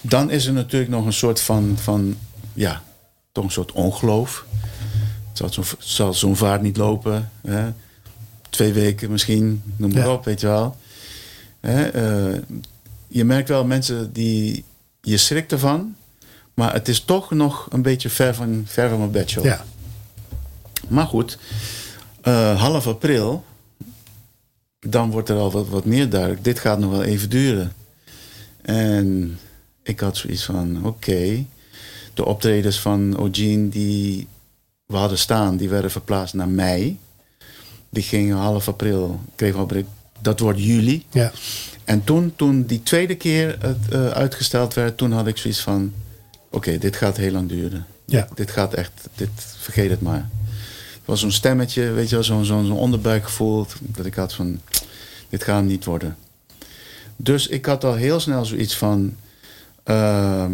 [0.00, 2.16] Dan is er natuurlijk nog een soort van, van
[2.52, 2.82] ja,
[3.32, 4.44] toch een soort ongeloof.
[5.28, 7.30] Het zal zo'n zal zo'n vaart niet lopen.
[7.46, 7.70] Hè?
[8.50, 10.12] Twee weken misschien, noem maar Ja.
[10.12, 10.76] op, weet je wel.
[11.60, 11.82] Hè?
[11.88, 12.38] eh,
[13.08, 14.64] je merkt wel mensen die,
[15.00, 15.94] je schrikt ervan.
[16.54, 19.44] Maar het is toch nog een beetje ver van, ver van mijn bedshow.
[19.44, 19.64] ja.
[20.88, 21.38] Maar goed,
[22.22, 23.44] eh, half april,
[24.80, 26.44] dan wordt er al wat, wat meer duidelijk.
[26.44, 27.72] Dit gaat nog wel even duren.
[28.62, 29.38] En
[29.82, 31.44] ik had zoiets van, oké,
[32.20, 34.28] de optredens van Ogene die
[34.86, 36.98] we hadden staan, die werden verplaatst naar mei.
[37.90, 39.88] Die gingen half april, kreeg al bericht,
[40.20, 41.06] dat wordt juli.
[41.10, 41.32] ja.
[41.84, 45.92] En toen, toen die tweede keer het eh, uitgesteld werd, toen had ik zoiets van,
[46.50, 47.86] oké, dit gaat heel lang duren.
[48.04, 48.28] Ja.
[48.34, 50.28] Dit gaat echt, dit, vergeet het maar.
[50.92, 53.66] Het was zo'n stemmetje, weet je wel, zo'n zo'n zo'n onderbuikgevoel.
[53.80, 54.60] Dat ik had van,
[55.28, 56.16] dit gaat hem niet worden.
[57.16, 59.16] Dus ik had al heel snel zoiets van,
[59.82, 60.52] ehm,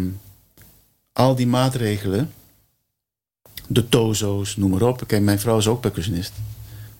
[1.17, 2.31] al die maatregelen,
[3.67, 5.03] de tozo's, noem maar op.
[5.07, 6.33] Kijk, mijn vrouw is ook percussionist.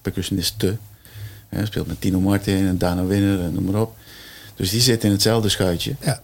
[0.02, 0.78] Percussioniste.
[1.50, 3.96] Hè, speelt met Tino Martin en Dana Winner en noem maar op.
[4.56, 5.96] Dus die zit in hetzelfde schuitje.
[6.02, 6.22] Ja.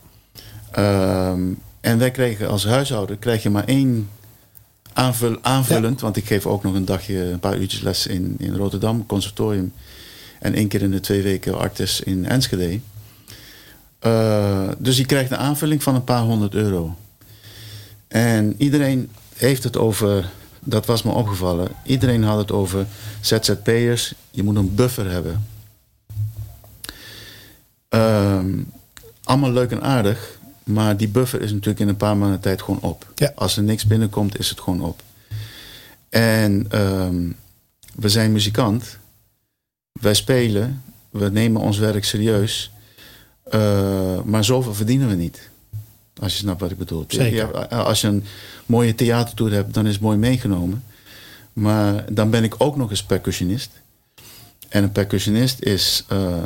[0.72, 1.42] Ehm,
[1.82, 4.10] en wij kregen als huishouden krijg je maar één
[4.94, 6.02] aanvul, aanvullend.
[6.02, 9.74] Want ik geef ook nog een dagje, een paar uurtjes les in, in Rotterdam, conservatorium.
[10.40, 12.80] En één keer in de twee weken artis in Enschede.
[14.00, 16.96] Eh, dus die krijgt een aanvulling van een paar honderd euro.
[18.14, 21.68] En iedereen heeft het over, dat was me opgevallen.
[21.84, 22.86] Iedereen had het over
[23.22, 24.14] ZZP'ers.
[24.32, 25.48] Je moet een buffer hebben.
[27.90, 28.60] Ehm,
[29.24, 30.40] allemaal leuk en aardig.
[30.64, 33.12] Maar die buffer is natuurlijk in een paar maanden tijd gewoon op.
[33.16, 33.32] Ja.
[33.36, 35.02] Als er niks binnenkomt, is het gewoon op.
[36.10, 37.30] En ehm,
[37.96, 38.98] we zijn muzikant.
[39.92, 40.84] Wij spelen.
[41.10, 42.72] We nemen ons werk serieus.
[43.44, 45.52] Eh, maar zoveel verdienen we niet.
[46.20, 47.06] Als je snapt wat ik bedoel.
[47.08, 47.68] Zeker.
[47.68, 48.24] Als je een
[48.66, 50.84] mooie theatertour hebt, dan is het mooi meegenomen.
[51.54, 53.70] Maar dan ben ik ook nog eens percussionist.
[54.70, 56.44] En een percussionist is eh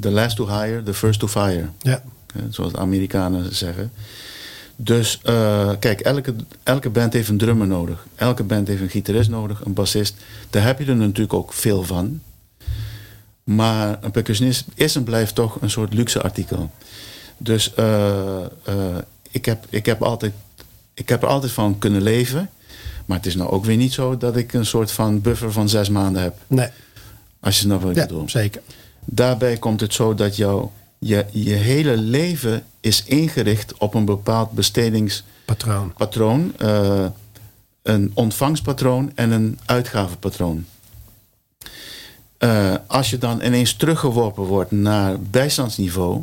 [0.00, 1.68] the last to hire, the first to fire.
[1.78, 2.02] Ja.
[2.32, 3.92] Hè, Zoals de Amerikanen zeggen.
[4.76, 8.06] Dus eh, kijk, elke, elke band heeft een drummer nodig.
[8.14, 10.14] Elke band heeft een gitarist nodig, een bassist.
[10.50, 12.20] Daar heb je er natuurlijk ook veel van.
[13.44, 16.70] Maar een percussionist is en blijft toch een soort luxe artikel.
[17.42, 18.96] Dus eh, eh,
[19.30, 20.32] ik, heb, ik, heb altijd,
[20.94, 22.50] ik heb er altijd van kunnen leven.
[23.06, 25.68] Maar het is nou ook weer niet zo dat ik een soort van buffer van
[25.68, 26.34] zes maanden heb.
[26.46, 26.68] Nee.
[27.40, 28.28] Als je snapt wat ik Ja, bedoel.
[28.28, 28.62] zeker.
[29.04, 34.50] Daarbij komt het zo dat jouw, je, je hele leven is ingericht op een bepaald
[34.52, 35.92] bestedingspatroon.
[35.96, 36.52] Patroon.
[36.58, 37.06] eh,
[37.82, 40.66] een ontvangstpatroon en een uitgavenpatroon.
[42.86, 46.20] Als je dan ineens teruggeworpen wordt naar bijstandsniveau,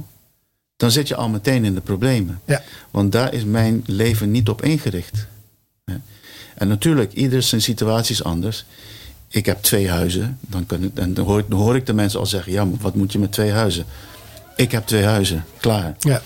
[0.80, 2.40] dan zit je al meteen in de problemen.
[2.46, 2.64] Ja.
[2.92, 5.28] Want daar is mijn leven niet op ingericht.
[6.56, 8.66] En natuurlijk, ieder zijn situatie is anders.
[9.28, 10.40] Ik heb twee huizen.
[10.42, 12.96] Dan, kan ik, dan, hoor ik, dan hoor ik de mensen al zeggen: ja, wat
[12.96, 13.86] moet je met twee huizen?
[14.56, 15.96] Ik heb twee huizen, klaar.
[16.00, 16.22] Ja.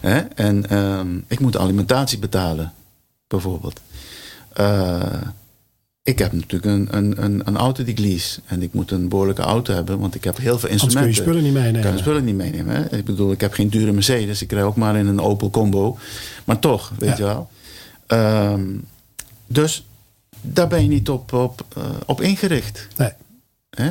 [0.34, 2.72] En ehm, ik moet alimentatie betalen,
[3.26, 3.80] bijvoorbeeld.
[4.52, 5.20] Eh,
[6.04, 8.40] ik heb natuurlijk een, een, een, een auto die ik lease.
[8.46, 11.14] En ik moet een behoorlijke auto hebben, want ik heb heel veel Anders kun instrumenten.
[11.16, 11.80] je spullen niet meenemen.
[11.80, 12.74] Ik kan spullen niet meenemen.
[12.76, 12.96] Hè?
[12.96, 14.42] Ik bedoel, ik heb geen dure Mercedes.
[14.42, 15.98] Ik rij ook maar in een Opel Combo.
[16.44, 17.16] Maar toch, weet Ja.
[17.16, 17.48] je wel.
[18.06, 18.62] Ehm,
[19.46, 19.86] dus
[20.40, 22.88] daar ben je niet op, op, eh, op ingericht.
[22.96, 23.10] Nee.
[23.70, 23.90] Hè?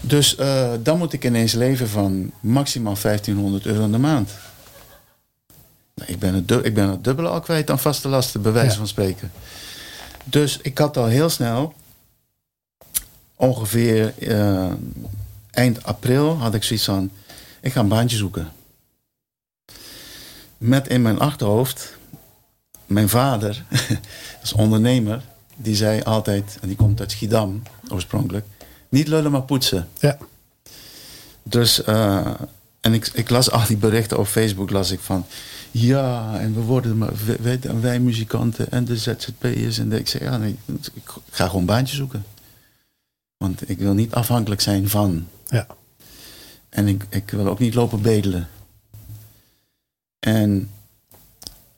[0.00, 4.30] Dus eh, dan moet ik ineens leven van maximaal 1500 euro in de maand.
[5.94, 8.70] Nou, ik, ben het ik ben het dubbele al kwijt aan vaste lasten, bij wijze
[8.70, 8.76] Ja.
[8.76, 9.30] van spreken.
[10.24, 11.74] Dus ik had al heel snel,
[13.34, 14.72] ongeveer eh,
[15.50, 17.10] eind april, had ik zoiets van:
[17.60, 18.52] ik ga een baantje zoeken.
[20.58, 21.96] Met in mijn achterhoofd,
[22.86, 23.64] mijn vader,
[24.42, 25.22] is ondernemer,
[25.56, 28.46] die zei altijd, en die komt uit Schiedam oorspronkelijk,
[28.88, 29.88] niet lullen maar poetsen.
[29.98, 30.18] Ja.
[31.42, 32.34] Dus, eh,
[32.80, 35.26] en ik, ik las al die berichten op Facebook, las ik van,
[35.70, 39.78] ja, en we worden maar, wij, wij, wij muzikanten en de ZZP'ers.
[39.78, 40.56] En de, ik zei, ja, nee,
[40.94, 42.24] ik ga gewoon een baantje zoeken.
[43.36, 45.26] Want ik wil niet afhankelijk zijn van.
[45.48, 45.66] Ja.
[46.68, 48.48] En ik, ik wil ook niet lopen bedelen.
[50.18, 50.70] En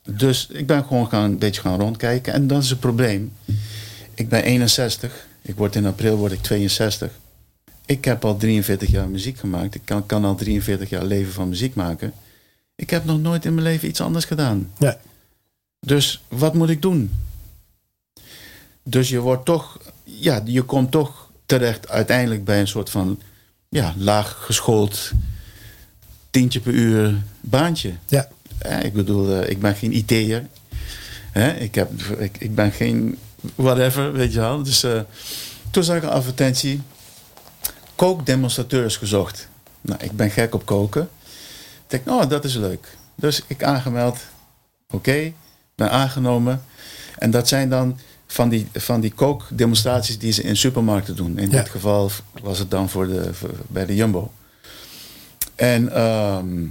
[0.02, 2.32] dus ik ben gewoon gaan, een beetje gaan rondkijken.
[2.32, 3.32] En dat is het probleem.
[4.14, 5.26] Ik ben 61.
[5.42, 7.10] Ik word in april word ik 62.
[7.86, 9.74] Ik heb al 43 jaar muziek gemaakt.
[9.74, 12.12] Ik kan, kan al 43 jaar leven van muziek maken.
[12.82, 14.72] Ik heb nog nooit in mijn leven iets anders gedaan.
[15.80, 17.10] Dus wat moet ik doen?
[18.82, 23.20] Dus je wordt toch, ja, je komt toch terecht uiteindelijk bij een soort van,
[23.68, 25.10] ja, laag geschoold,
[26.30, 27.92] tientje per uur baantje.
[28.06, 28.28] Ja.
[28.58, 30.46] Eh, ik bedoel, eh, ik ben geen IT'er.
[31.58, 33.18] Ik, heb, ik, ik ben geen
[33.54, 34.62] whatever, weet je wel.
[34.62, 34.86] Dus
[35.70, 36.82] toen zag ik een advertentie.
[37.94, 39.48] Kookdemonstrateurs gezocht.
[39.80, 41.08] Nou, ik ben gek op koken.
[41.92, 42.96] Denk, oh, dat is leuk.
[43.14, 44.18] Dus ik aangemeld.
[44.90, 45.32] Oké,
[45.74, 46.62] ben aangenomen.
[47.18, 51.38] En dat zijn dan van die, van die kookdemonstraties die ze in supermarkten doen.
[51.38, 51.56] In Ja.
[51.58, 52.10] dit geval
[52.42, 54.32] was het dan voor de, voor- bij de Jumbo.
[55.54, 56.66] En ehm,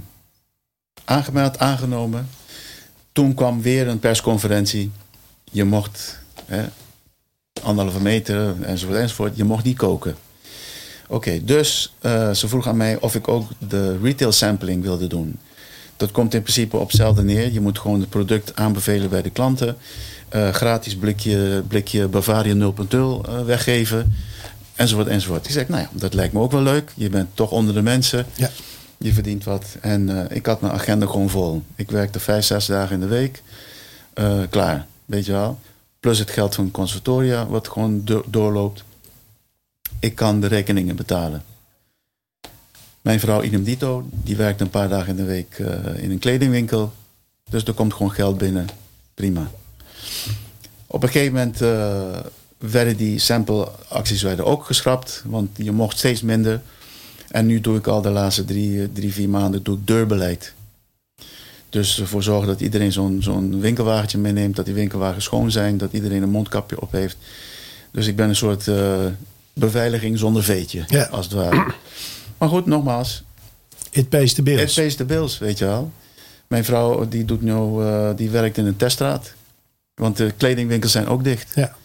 [1.04, 2.28] aangemeld, aangenomen.
[3.12, 4.90] Toen kwam weer een persconferentie.
[5.44, 6.64] Je mocht hè,
[7.62, 9.36] anderhalve meter enzovoort enzovoort.
[9.36, 10.16] Je mocht niet koken.
[11.12, 15.38] Oké, dus eh, ze vroeg aan mij of ik ook de retail sampling wilde doen.
[15.96, 17.52] Dat komt in principe op hetzelfde neer.
[17.52, 19.76] Je moet gewoon het product aanbevelen bij de klanten.
[20.28, 22.94] Eh, gratis blikje, blikje Bavaria 0.0
[23.28, 24.14] eh, weggeven.
[24.74, 25.44] Enzovoort, enzovoort.
[25.46, 26.92] Ik zei, nou ja, dat lijkt me ook wel leuk.
[26.94, 28.26] Je bent toch onder de mensen.
[28.34, 28.50] Ja.
[28.98, 29.64] Je verdient wat.
[29.80, 31.62] En ik had mijn agenda gewoon vol.
[31.76, 33.42] Ik werkte vijf, zes dagen in de week.
[34.50, 35.58] Klaar, weet je wel.
[36.00, 38.84] Plus het geld van conservatoria, wat gewoon do- doorloopt.
[40.02, 41.44] Ik kan de rekeningen betalen.
[43.00, 46.18] Mijn vrouw idem dito, die werkt een paar dagen in de week eh, in een
[46.18, 46.92] kledingwinkel.
[47.50, 48.66] Dus er komt gewoon geld binnen.
[49.14, 49.50] Prima.
[50.86, 52.18] Op een gegeven moment eh,
[52.58, 55.22] werden die sampleacties ook geschrapt.
[55.26, 56.60] Want je mocht steeds minder.
[57.28, 60.52] En nu doe ik al de laatste drie, eh, drie vier maanden doe ik deurbeleid.
[61.68, 64.56] Dus ervoor zorgen dat iedereen zo'n zo'n winkelwagentje meeneemt.
[64.56, 65.78] Dat die winkelwagens schoon zijn.
[65.78, 67.16] Dat iedereen een mondkapje op heeft.
[67.90, 68.68] Dus ik ben een soort
[69.54, 70.84] beveiliging zonder veetje.
[70.86, 71.04] Ja.
[71.04, 71.74] Als het ware.
[72.38, 73.22] Maar goed, nogmaals.
[73.90, 74.60] It pays the bills.
[74.60, 75.92] Het pays the bills, weet je wel.
[76.46, 79.34] Mijn vrouw die doet nu, eh, die werkt in een teststraat.
[79.94, 81.52] Want de kledingwinkels zijn ook dicht.
[81.54, 81.76] Ja.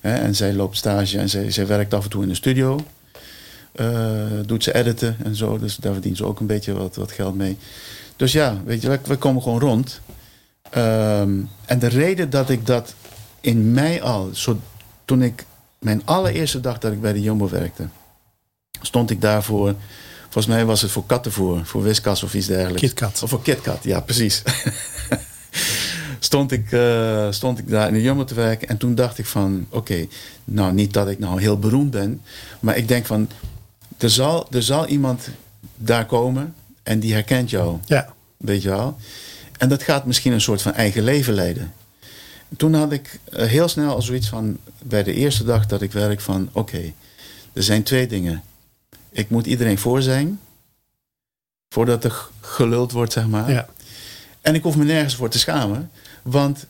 [0.00, 2.84] Hè, en zij loopt stage en zij, zij werkt af en toe in de studio.
[3.72, 3.86] Eh,
[4.46, 5.58] doet ze editen en zo.
[5.58, 7.58] Dus daar verdient ze ook een beetje wat, wat geld mee.
[8.16, 10.00] Dus ja, weet je, we, we komen gewoon rond.
[10.70, 12.94] Ehm, en de reden dat ik dat
[13.40, 14.58] in mei al, zo,
[15.04, 15.44] toen ik
[15.84, 17.88] mijn allereerste dag dat ik bij de Jumbo werkte,
[18.80, 19.74] stond ik daarvoor.
[20.22, 22.80] Volgens mij was het voor kattenvoer, voor Whiskas of iets dergelijks.
[22.80, 23.22] KitKat.
[23.22, 24.42] Of voor KitKat, ja, precies.
[26.18, 28.68] stond, ik, eh, stond ik daar in de Jumbo te werken.
[28.68, 30.06] En toen dacht ik van, oké,
[30.44, 32.20] nou niet dat ik nou heel beroemd ben.
[32.60, 33.28] Maar ik denk van,
[33.98, 35.28] er zal, er zal iemand
[35.76, 37.78] daar komen en die herkent jou.
[37.84, 38.12] Ja.
[38.36, 38.96] Weet je wel?
[39.58, 41.72] En dat gaat misschien een soort van eigen leven leiden.
[42.56, 45.92] Toen had ik eh, heel snel al zoiets van, bij de eerste dag dat ik
[45.92, 46.92] werk van, oké,
[47.52, 48.42] er zijn twee dingen.
[49.10, 50.40] Ik moet iedereen voor zijn,
[51.68, 53.50] voordat er geluld wordt, zeg maar.
[53.50, 53.68] Ja.
[54.40, 55.90] En ik hoef me nergens voor te schamen,
[56.22, 56.66] want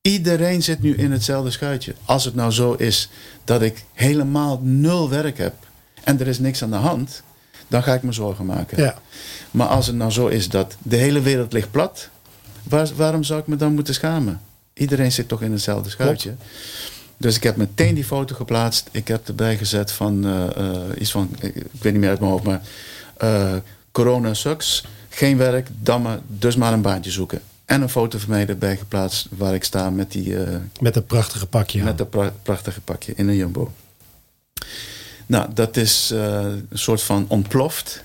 [0.00, 1.94] iedereen zit nu in hetzelfde schuitje.
[2.04, 3.08] Als het nou zo is
[3.44, 5.54] dat ik helemaal nul werk heb
[6.04, 7.22] en er is niks aan de hand,
[7.68, 8.82] dan ga ik me zorgen maken.
[8.82, 8.98] Ja.
[9.50, 12.08] Maar als het nou zo is dat de hele wereld ligt plat,
[12.62, 14.40] waar, waarom zou ik me dan moeten schamen?
[14.78, 16.34] Iedereen zit toch in hetzelfde schuitje.
[17.16, 18.88] Dus ik heb meteen die foto geplaatst.
[18.92, 22.30] Ik heb erbij gezet van eh, eh, iets van, ik weet niet meer uit mijn
[22.32, 22.62] hoofd, maar
[23.16, 23.54] eh,
[23.92, 25.68] corona sucks, geen werk,
[26.02, 27.40] maar, dus maar een baantje zoeken.
[27.64, 30.36] En een foto van mij erbij geplaatst waar ik sta met die
[30.80, 31.82] Met een prachtige pakje.
[31.82, 33.72] met dat pra- prachtige pakje in een jumbo.
[35.26, 38.04] Nou, dat is een soort van ontploft.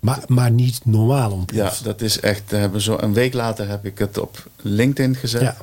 [0.00, 1.84] Maar, maar niet normaal Ja, ontploft.
[1.84, 2.50] dat is echt.
[2.50, 5.40] Hebben zo, een week later heb ik het op LinkedIn gezet.
[5.40, 5.56] Ja.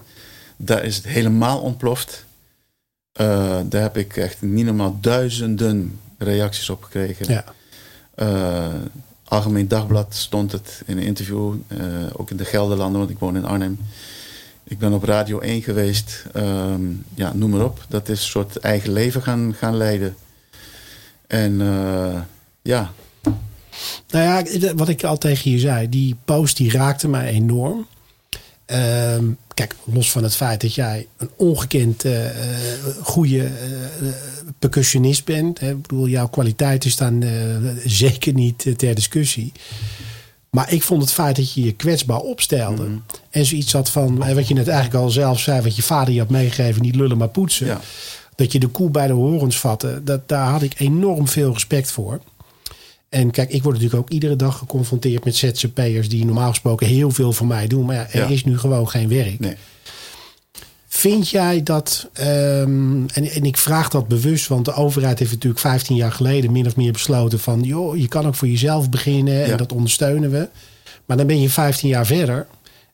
[0.62, 2.26] Daar is het helemaal ontploft.
[3.12, 7.32] Eh, daar heb ik echt niet normaal duizenden reacties op gekregen.
[7.32, 7.44] Ja.
[8.16, 8.74] Eh,
[9.24, 11.54] Algemeen Dagblad stond het in een interview.
[11.68, 11.78] eh,
[12.14, 13.80] ook in de Gelderlanden, want ik woon in Arnhem.
[14.64, 16.26] Ik ben op Radio 1 geweest.
[16.34, 16.82] Ehm,
[17.14, 17.86] ja, noem maar op.
[17.90, 20.16] Dat is een soort eigen leven gaan, gaan leiden.
[21.28, 21.58] En
[22.62, 22.92] ja,
[24.10, 27.88] Nou ja, wat ik al tegen je zei, die post die raakte mij enorm.
[28.70, 32.14] Ehm, kijk, los van het feit dat jij een ongekend eh,
[33.02, 34.08] goede eh,
[34.60, 35.60] percussionist bent.
[35.60, 37.30] Hè, ik bedoel, jouw kwaliteiten staan eh,
[37.86, 39.52] zeker niet ter discussie.
[40.50, 42.88] Maar ik vond het feit dat je je kwetsbaar opstelde.
[43.30, 46.20] En zoiets had van, wat je net eigenlijk al zelf zei, wat je vader je
[46.20, 47.68] had meegegeven, niet lullen maar poetsen.
[47.68, 47.82] Ja.
[48.36, 51.92] Dat je de koe bij de horens vatte, dat, daar had ik enorm veel respect
[51.92, 52.20] voor.
[53.10, 57.12] En kijk, ik word natuurlijk ook iedere dag geconfronteerd met ZZP'ers die normaal gesproken heel
[57.12, 57.86] veel voor mij doen.
[57.86, 58.28] Maar ja, er Ja.
[58.28, 59.40] is nu gewoon geen werk.
[59.40, 59.56] nee.
[60.88, 65.62] Vind jij dat, ehm, en, en ik vraag dat bewust, want de overheid heeft natuurlijk
[65.62, 69.44] 15 jaar geleden min of meer besloten van, joh, je kan ook voor jezelf beginnen
[69.44, 69.58] en Ja.
[69.58, 70.48] dat ondersteunen we.
[71.06, 72.48] Maar dan ben je 15 jaar verder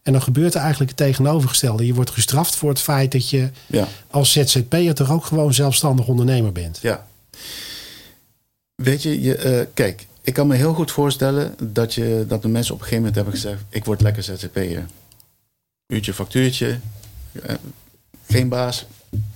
[0.04, 1.86] en dan gebeurt er eigenlijk het tegenovergestelde.
[1.86, 3.88] Je wordt gestraft voor het feit dat je Ja.
[4.10, 6.80] als ZZP'er toch ook gewoon zelfstandig ondernemer bent.
[6.82, 7.06] Ja.
[8.76, 12.48] Weet je, je eh, kijk, ik kan me heel goed voorstellen dat, je, dat de
[12.48, 14.86] mensen op een gegeven moment hebben gezegd: ik word lekker ZZP'er.
[15.88, 16.80] Uurtje, factuurtje,
[17.44, 17.56] eh,
[18.28, 18.86] geen baas.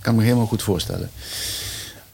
[0.00, 1.10] Kan me helemaal goed voorstellen.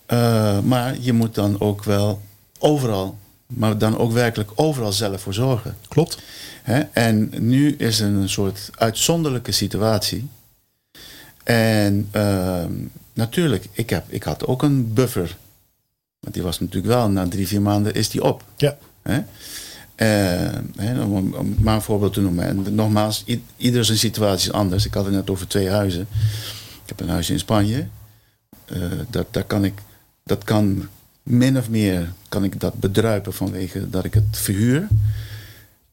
[0.06, 2.22] Eh, maar je moet dan ook wel
[2.58, 5.76] overal, maar dan ook werkelijk overal zelf voor zorgen.
[5.88, 6.18] Klopt.
[6.62, 6.80] Hè?
[6.80, 10.28] En nu is er een soort uitzonderlijke situatie.
[11.44, 12.72] En ehm,
[13.12, 15.36] natuurlijk, ik, heb, ik had ook een buffer.
[16.26, 18.44] Want die was natuurlijk wel, na drie, vier maanden is die op.
[18.56, 18.76] Ja.
[19.02, 19.20] Hè?
[19.94, 22.46] Eh, hè, om, om maar een voorbeeld te noemen.
[22.46, 23.24] En nogmaals,
[23.56, 24.86] ieder zijn situatie is anders.
[24.86, 26.06] Ik had het net over twee huizen.
[26.82, 27.86] Ik heb een huis in Spanje.
[28.64, 29.82] Eh, dat, daar kan ik,
[30.24, 30.88] dat kan
[31.22, 34.86] min of meer kan ik dat bedruipen vanwege dat ik het verhuur.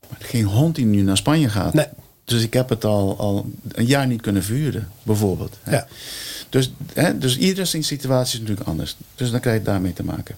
[0.09, 1.73] Maar geen hond die nu naar Spanje gaat.
[1.73, 1.87] Nee.
[2.23, 5.57] Dus ik heb het al, al een jaar niet kunnen verhuren, bijvoorbeeld.
[5.63, 5.71] hè.
[5.71, 5.87] Ja.
[6.53, 8.97] Dus, hè, dus iedere situatie is natuurlijk anders.
[9.15, 10.37] Dus dan krijg je daarmee te maken.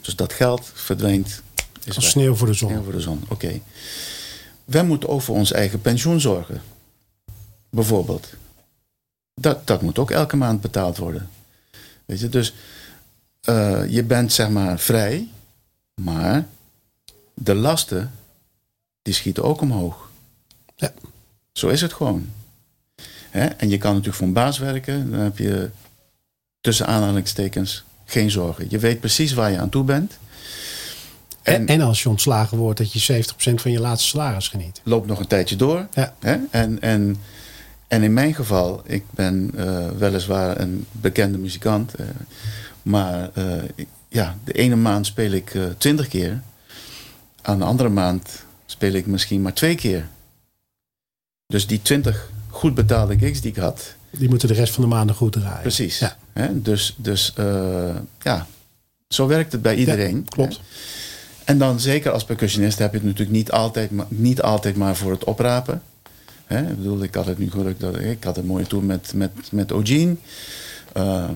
[0.00, 1.42] Dus dat geld verdwijnt.
[1.84, 2.68] Is Als sneeuw voor de zon.
[2.68, 3.60] Sneeuw voor de zon, oké.
[4.64, 6.62] Wij moeten ook voor ons eigen pensioen zorgen.
[7.70, 8.28] Bijvoorbeeld.
[9.34, 11.28] Dat, dat moet ook elke maand betaald worden.
[12.04, 12.54] Weet je, dus
[13.40, 15.28] eh, je bent zeg maar vrij,
[15.94, 16.46] maar
[17.34, 18.12] de lasten,
[19.02, 20.10] die schieten ook omhoog.
[20.76, 20.92] Ja.
[21.52, 22.30] Zo is het gewoon.
[23.36, 23.46] Hè?
[23.46, 25.70] En je kan natuurlijk voor een baas werken, dan heb je
[26.60, 28.66] tussen aanhalingstekens geen zorgen.
[28.68, 30.18] Je weet precies waar je aan toe bent.
[31.42, 34.80] En, en als je ontslagen wordt, dat je 70% van je laatste salaris geniet.
[34.84, 35.86] loopt nog een tijdje door.
[35.94, 36.14] Ja.
[36.20, 36.36] Hè?
[36.50, 37.16] En, en,
[37.88, 41.94] en in mijn geval, ik ben eh, weliswaar een bekende muzikant.
[41.94, 42.06] eh,
[42.82, 46.40] maar eh, ik- ja, de ene maand speel ik twintig keer.
[47.42, 50.08] Aan de andere maand speel ik misschien maar twee keer.
[51.46, 53.94] Dus die twintig goed betaalde gigs die ik had.
[54.10, 55.60] Die moeten de rest van de maanden goed draaien.
[55.60, 55.98] Precies.
[55.98, 56.16] Ja.
[56.32, 56.62] Hè?
[56.62, 58.46] Dus, dus eh, ja,
[59.08, 60.16] zo werkt het bij iedereen.
[60.16, 60.60] Ja, klopt.
[61.44, 65.10] En dan zeker als percussionist heb je het natuurlijk niet altijd, niet altijd maar voor
[65.10, 65.82] het oprapen.
[66.46, 66.60] Hè?
[66.70, 69.32] Ik bedoel, ik had het nu geluk dat ik had een mooie tour met, met,
[69.50, 70.16] met Eugene.
[70.92, 71.28] Eh,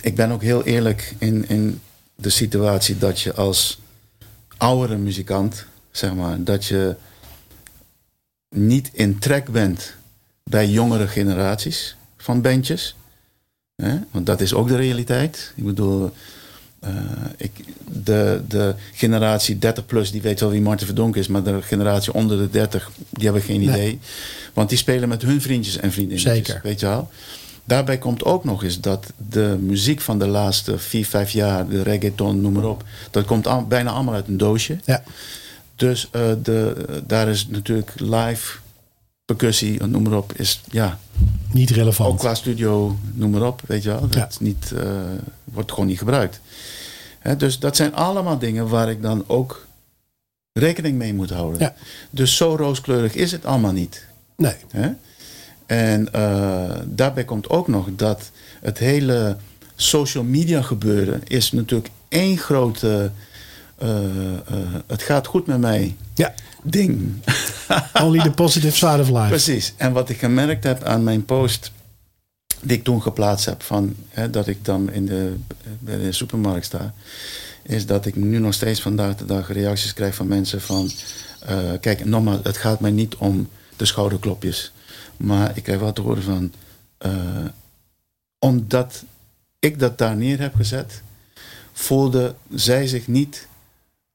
[0.00, 1.80] ik ben ook heel eerlijk in, in
[2.14, 3.80] de situatie dat je als
[4.56, 6.96] oudere muzikant, zeg maar, dat je
[8.52, 9.94] niet in trek bent
[10.44, 12.96] bij jongere generaties van bandjes.
[13.82, 13.96] Hè?
[14.10, 15.52] Want dat is ook de realiteit.
[15.56, 16.10] Ik bedoel,
[16.80, 16.90] eh,
[17.36, 17.50] ik,
[18.04, 22.14] de, de generatie 30 plus, die weet wel wie Martin Verdonk is, maar de generatie
[22.14, 23.68] onder de 30, die hebben geen Nee.
[23.68, 23.98] idee.
[24.52, 26.32] Want die spelen met hun vriendjes en vriendinnetjes.
[26.46, 26.60] Zeker.
[26.62, 27.10] Weet je wel?
[27.64, 31.82] Daarbij komt ook nog eens dat de muziek van de laatste 4, 5 jaar, de
[31.82, 34.78] reggaeton, noem maar op, dat komt al- bijna allemaal uit een doosje.
[34.84, 35.02] Ja.
[35.74, 38.58] Dus eh, de, daar is natuurlijk live
[39.24, 40.98] percussie, noem maar op, is ja,
[41.52, 42.10] Niet relevant.
[42.10, 44.00] ook qua studio, noem maar op, weet je wel.
[44.00, 44.28] Dat Ja.
[44.40, 44.84] niet, eh,
[45.44, 46.40] wordt gewoon niet gebruikt.
[47.18, 49.66] Hè, dus dat zijn allemaal dingen waar ik dan ook
[50.52, 51.60] rekening mee moet houden.
[51.60, 51.74] Ja.
[52.10, 54.06] Dus zo rooskleurig is het allemaal niet.
[54.36, 54.54] Nee.
[54.70, 54.90] Hè?
[55.66, 59.36] En eh, daarbij komt ook nog dat het hele
[59.76, 63.10] social media gebeuren is natuurlijk één grote.
[63.82, 66.34] Eh, eh, het gaat goed met mij Ja.
[66.62, 67.12] ding.
[68.02, 69.28] Only the positive side of life.
[69.28, 69.74] Precies.
[69.76, 71.70] En wat ik gemerkt heb aan mijn post
[72.60, 75.36] die ik toen geplaatst heb van hè, dat ik dan in de,
[75.78, 76.94] bij de supermarkt sta,
[77.62, 80.90] is dat ik nu nog steeds vandaag de dag reacties krijg van mensen van
[81.40, 84.72] eh, kijk, nogmaals, het gaat mij niet om de schouderklopjes,
[85.16, 86.52] maar ik krijg wel te horen van
[88.38, 89.04] omdat
[89.58, 91.02] ik dat daar neer heb gezet,
[91.72, 93.46] voelde zij zich niet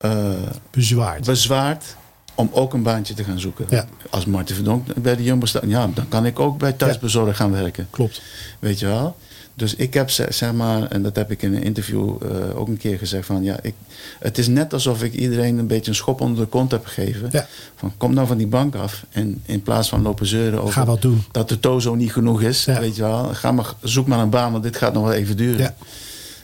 [0.06, 0.30] uh,
[0.72, 1.26] bezwaard.
[1.26, 1.96] bezwaard
[2.36, 3.66] om ook een baantje te gaan zoeken.
[3.70, 3.86] Ja.
[4.10, 7.52] Als Martin Verdonk bij de Jumbo staat, ja, dan kan ik ook bij thuisbezorg gaan
[7.52, 7.88] werken.
[7.90, 8.22] Klopt.
[8.60, 9.16] Weet je wel?
[9.54, 12.78] Dus ik heb zeg maar, en dat heb ik in een interview uh, ook een
[12.78, 13.74] keer gezegd van ja, ik,
[14.20, 17.30] het is net alsof ik iedereen een beetje een schop onder de kont heb gegeven.
[17.32, 17.48] Ja.
[17.76, 20.86] Van kom nou van die bank af en in plaats van lopen zeuren over Ga
[20.86, 21.24] wat doen.
[21.32, 22.80] dat de tozo niet genoeg is, Ja.
[22.80, 25.38] weet je wel, ga maar zoek maar een baan, want dit gaat nog wel even
[25.38, 25.60] duren.
[25.62, 25.76] Ja.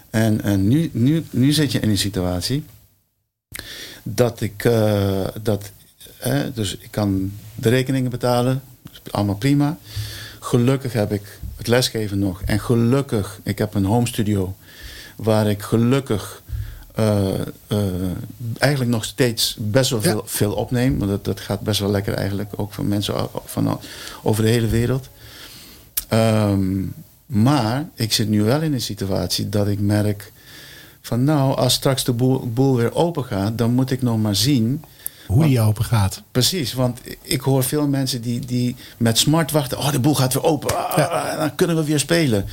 [0.10, 2.64] En, en nu, nu, nu zit je in een situatie
[4.04, 5.72] dat ik uh, dat,
[6.18, 8.62] hè, dus ik kan de rekeningen betalen,
[9.12, 9.78] allemaal prima.
[10.40, 12.42] Gelukkig heb ik het lesgeven nog.
[12.42, 14.56] En gelukkig, ik heb een home studio
[15.16, 16.42] waar ik gelukkig
[17.00, 17.28] uh,
[17.68, 17.80] uh,
[18.58, 20.22] eigenlijk nog steeds best wel veel, Ja.
[20.26, 20.98] veel opneem.
[20.98, 23.80] Want dat, dat gaat best wel lekker eigenlijk, ook van mensen van
[24.24, 25.10] over de hele wereld.
[26.08, 26.82] Ehm,
[27.26, 30.32] maar ik zit nu wel in een situatie dat ik merk
[31.06, 34.36] van nou, als straks de boel, boel weer open gaat, dan moet ik nog maar
[34.36, 34.84] zien
[35.28, 36.22] Hoe die open gaat.
[36.32, 39.78] Precies, want ik hoor veel mensen die, die met smart wachten.
[39.78, 40.88] Oh, de boel gaat weer open.
[40.90, 41.36] Ah, Ja.
[41.36, 42.46] Dan kunnen we weer spelen.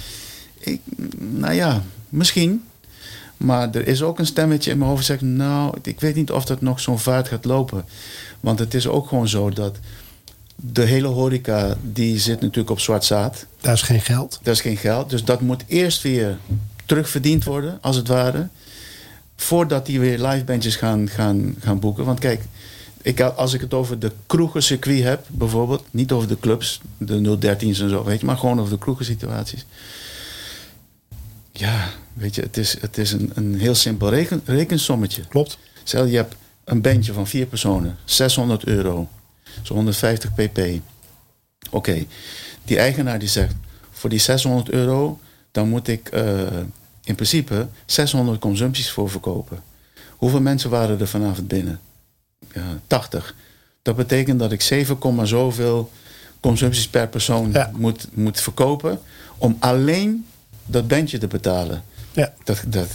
[0.59, 0.81] Ik,
[1.17, 2.65] nou ja, misschien.
[3.37, 5.33] Maar er is ook een stemmetje in mijn hoofd dat zegt...
[5.33, 7.85] nou, ik weet niet of dat nog zo'n vaart gaat lopen.
[8.41, 9.77] Want het is ook gewoon zo dat...
[10.57, 13.47] de hele horeca, die zit natuurlijk op zwart zaad.
[13.61, 14.39] Daar is geen geld.
[14.43, 15.11] Dat is geen geld.
[15.11, 16.39] Dus dat moet eerst weer
[16.91, 18.49] terugverdiend worden, als het ware.
[19.37, 22.05] Voordat die weer live bandjes gaan, gaan, gaan boeken.
[22.05, 22.43] Want kijk,
[23.03, 25.85] ik, als ik het over de kroegencircuit heb, bijvoorbeeld.
[25.91, 28.27] Niet over de clubs, de 013's en zo, weet je.
[28.27, 29.67] Maar gewoon over de kroegensituaties.
[31.53, 35.23] Ja, weet je, het is, het is een, een heel simpel reken, rekensommetje.
[35.29, 35.59] Klopt.
[35.85, 36.35] Stel, je hebt
[36.65, 39.09] een bandje van vier personen, 600 euro,
[39.63, 40.61] zo 150 pp.
[41.71, 42.05] Oké,
[42.65, 43.55] die eigenaar die zegt,
[43.91, 45.21] voor die 600 euro,
[45.51, 46.47] dan moet ik eh,
[47.05, 49.63] in principe 600 consumpties voor verkopen.
[50.11, 51.81] Hoeveel mensen waren er vanavond binnen?
[52.55, 53.35] Ja, 80.
[53.83, 55.91] Dat betekent dat ik 7, zoveel
[56.41, 57.71] consumpties per persoon Ja.
[57.77, 59.01] moet, moet verkopen
[59.39, 60.27] om alleen
[60.67, 61.85] dat bandje te betalen.
[62.13, 62.35] Ja.
[62.45, 62.89] Dat, dat,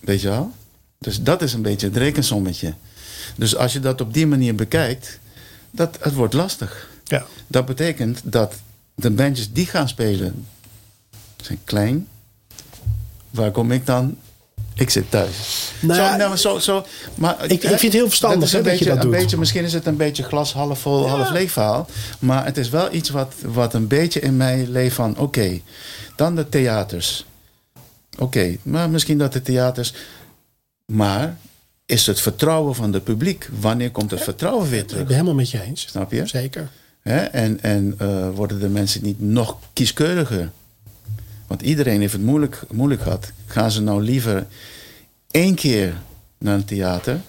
[0.00, 0.52] weet je wel?
[0.98, 2.74] Dus dat is een beetje het rekensommetje.
[3.36, 5.18] Dus als je dat op die manier bekijkt,
[5.70, 6.90] dat, het wordt lastig.
[7.04, 7.24] Ja.
[7.46, 8.54] Dat betekent dat
[8.94, 10.46] de bandjes die gaan spelen,
[11.36, 12.08] zijn klein.
[13.32, 14.16] Waar kom ik dan?
[14.74, 15.72] Ik zit thuis.
[15.80, 18.78] Nou ja, zo, nou, zo, zo, maar, ik- ik vind het heel verstandig, hè, dat
[18.78, 19.10] je dat een doet.
[19.10, 21.86] Beetje, misschien is het een beetje glas half vol, half leeg verhaal.
[22.18, 25.18] Maar het is wel iets wat, wat een beetje in mij leeft van...
[25.18, 25.60] Oké,
[26.16, 27.24] dan de theaters.
[28.18, 29.94] Oké, maar misschien dat de theaters...
[30.86, 31.36] Maar
[31.86, 33.48] is het vertrouwen van het publiek?
[33.60, 35.02] Wanneer komt het vertrouwen weer Ik terug?
[35.04, 35.80] ben helemaal met je eens.
[35.88, 36.26] Snap je?
[36.26, 36.68] Zeker.
[37.02, 37.16] Hè?
[37.18, 40.50] En, en eh, worden de mensen niet nog kieskeuriger?
[41.52, 43.32] Want iedereen heeft het moeilijk, moeilijk gehad.
[43.46, 44.46] Gaan ze nou liever
[45.30, 45.94] één keer
[46.38, 47.20] naar een theater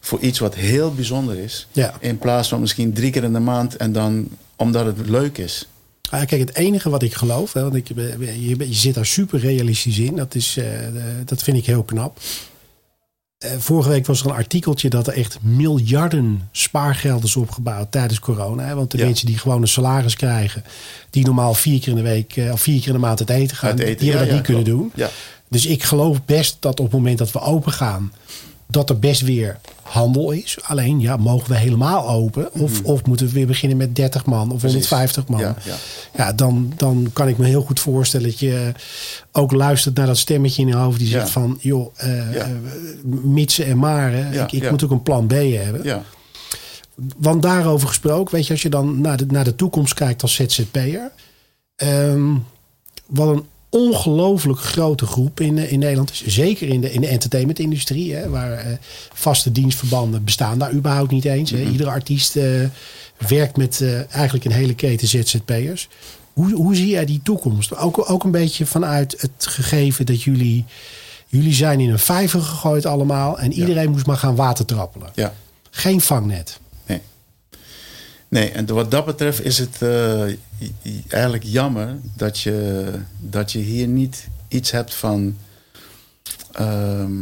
[0.00, 1.94] voor iets wat heel bijzonder is, Ja.
[2.00, 5.68] in plaats van misschien drie keer in de maand en dan omdat het leuk is?
[6.10, 9.38] Ah, kijk, het enige wat ik geloof, hè, want ik, je, je zit daar super
[9.40, 10.64] realistisch in, dat, is, eh,
[11.24, 12.18] dat vind ik heel knap.
[13.42, 18.18] Eh, vorige week was er een artikeltje dat er echt miljarden spaargeld is opgebouwd tijdens
[18.20, 18.64] corona.
[18.64, 19.04] Hè, want de Ja.
[19.04, 20.64] mensen die gewoon een salaris krijgen,
[21.10, 23.56] die normaal vier keer in de week of vier keer in de maand het eten
[23.56, 24.78] gaan, eten, die hebben ja, dat ja, niet kunnen klopt.
[24.80, 24.92] doen.
[24.94, 25.10] Ja.
[25.48, 28.12] Dus ik geloof best dat op het moment dat we open gaan,
[28.72, 30.58] dat er best weer handel is.
[30.62, 32.52] Alleen, ja, mogen we helemaal open?
[32.54, 34.56] Of, of moeten we weer beginnen met 30 man of Mhm.
[34.58, 34.88] Precies.
[34.88, 35.40] 150 man?
[35.40, 35.74] Ja, ja.
[36.16, 38.72] Ja, dan, dan kan ik me heel goed voorstellen dat je
[39.32, 41.18] ook luistert naar dat stemmetje in je hoofd die Ja.
[41.18, 42.46] zegt van, joh, eh,
[43.22, 45.80] mitsen en maren, Ja, ik, ik moet ook een plan B hebben.
[45.82, 46.02] Ja,
[47.16, 50.34] Want daarover gesproken, weet je, als je dan naar de, naar de toekomst kijkt als
[50.34, 51.10] ZZP'er,
[51.76, 52.34] ehm
[53.06, 56.26] wat een ongelooflijk grote groep in, eh, in Nederland is.
[56.26, 58.72] Zeker in de, in de entertainmentindustrie, hè, waar eh,
[59.12, 61.50] vaste dienstverbanden bestaan daar überhaupt niet eens.
[61.50, 61.62] Hè.
[61.62, 62.44] Iedere artiest eh,
[63.28, 65.88] werkt met eigenlijk een hele keten ZZP'ers.
[66.32, 67.76] Hoe, hoe zie jij die toekomst?
[67.76, 70.64] Ook, ook een beetje vanuit het gegeven dat jullie,
[71.26, 75.10] jullie zijn in een vijver gegooid allemaal en iedereen moest maar gaan watertrappelen.
[75.14, 75.34] ja.
[75.70, 76.60] Geen vangnet.
[78.32, 78.50] Nee.
[78.50, 80.22] En wat dat betreft is het eh,
[81.08, 82.84] eigenlijk jammer dat je,
[83.18, 85.36] dat je hier niet iets hebt van.
[86.52, 87.12] ehm,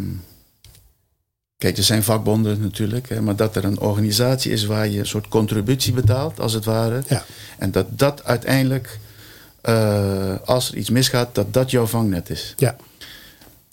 [1.56, 5.06] kijk, er zijn vakbonden natuurlijk, hè, maar dat er een organisatie is waar je een
[5.06, 7.02] soort contributie betaalt, als het ware.
[7.08, 7.24] Ja.
[7.58, 8.98] En dat dat uiteindelijk,
[9.60, 12.54] eh, als er iets misgaat, dat dat jouw vangnet is.
[12.56, 12.76] Ja,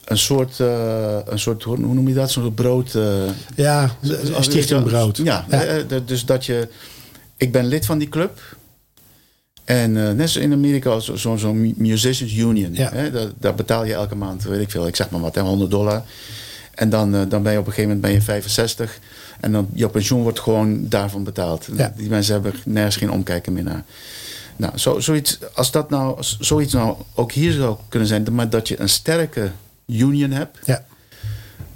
[0.05, 2.31] Een soort, eh, een soort hoe noem je dat?
[2.31, 2.95] Zo'n soort brood.
[2.95, 3.95] eh, ja
[4.39, 5.17] Stichting Brood.
[5.17, 5.99] Ja, Ja.
[6.05, 6.67] dus dat je...
[7.38, 8.39] Ik ben lid van die club.
[9.63, 12.73] En uh, net zoals in Amerika, zo'n zo, zo Musicians Union.
[12.73, 12.89] Ja.
[12.93, 15.71] Hè, daar, daar, betaal je elke maand, weet ik veel, ik zeg maar wat, 100
[15.71, 16.03] dollar.
[16.73, 18.99] En dan, uh, dan ben je op een gegeven moment ben je 65.
[19.39, 21.67] En dan je pensioen wordt gewoon daarvan betaald.
[21.75, 21.93] Ja.
[21.95, 23.83] Die mensen hebben nergens geen omkijken meer naar.
[24.55, 28.67] Nou, zo, zoiets, als dat nou, zoiets nou ook hier zou kunnen zijn, maar dat
[28.67, 29.51] je een sterke
[29.85, 30.57] union hebt.
[30.65, 30.83] Ja.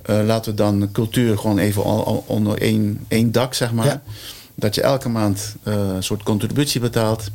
[0.10, 1.84] Uh, laten we dan cultuur gewoon even
[2.28, 3.86] onder één, één dak, zeg maar.
[3.86, 4.02] Ja.
[4.56, 7.30] Dat je elke maand uh, een soort contributie betaalt.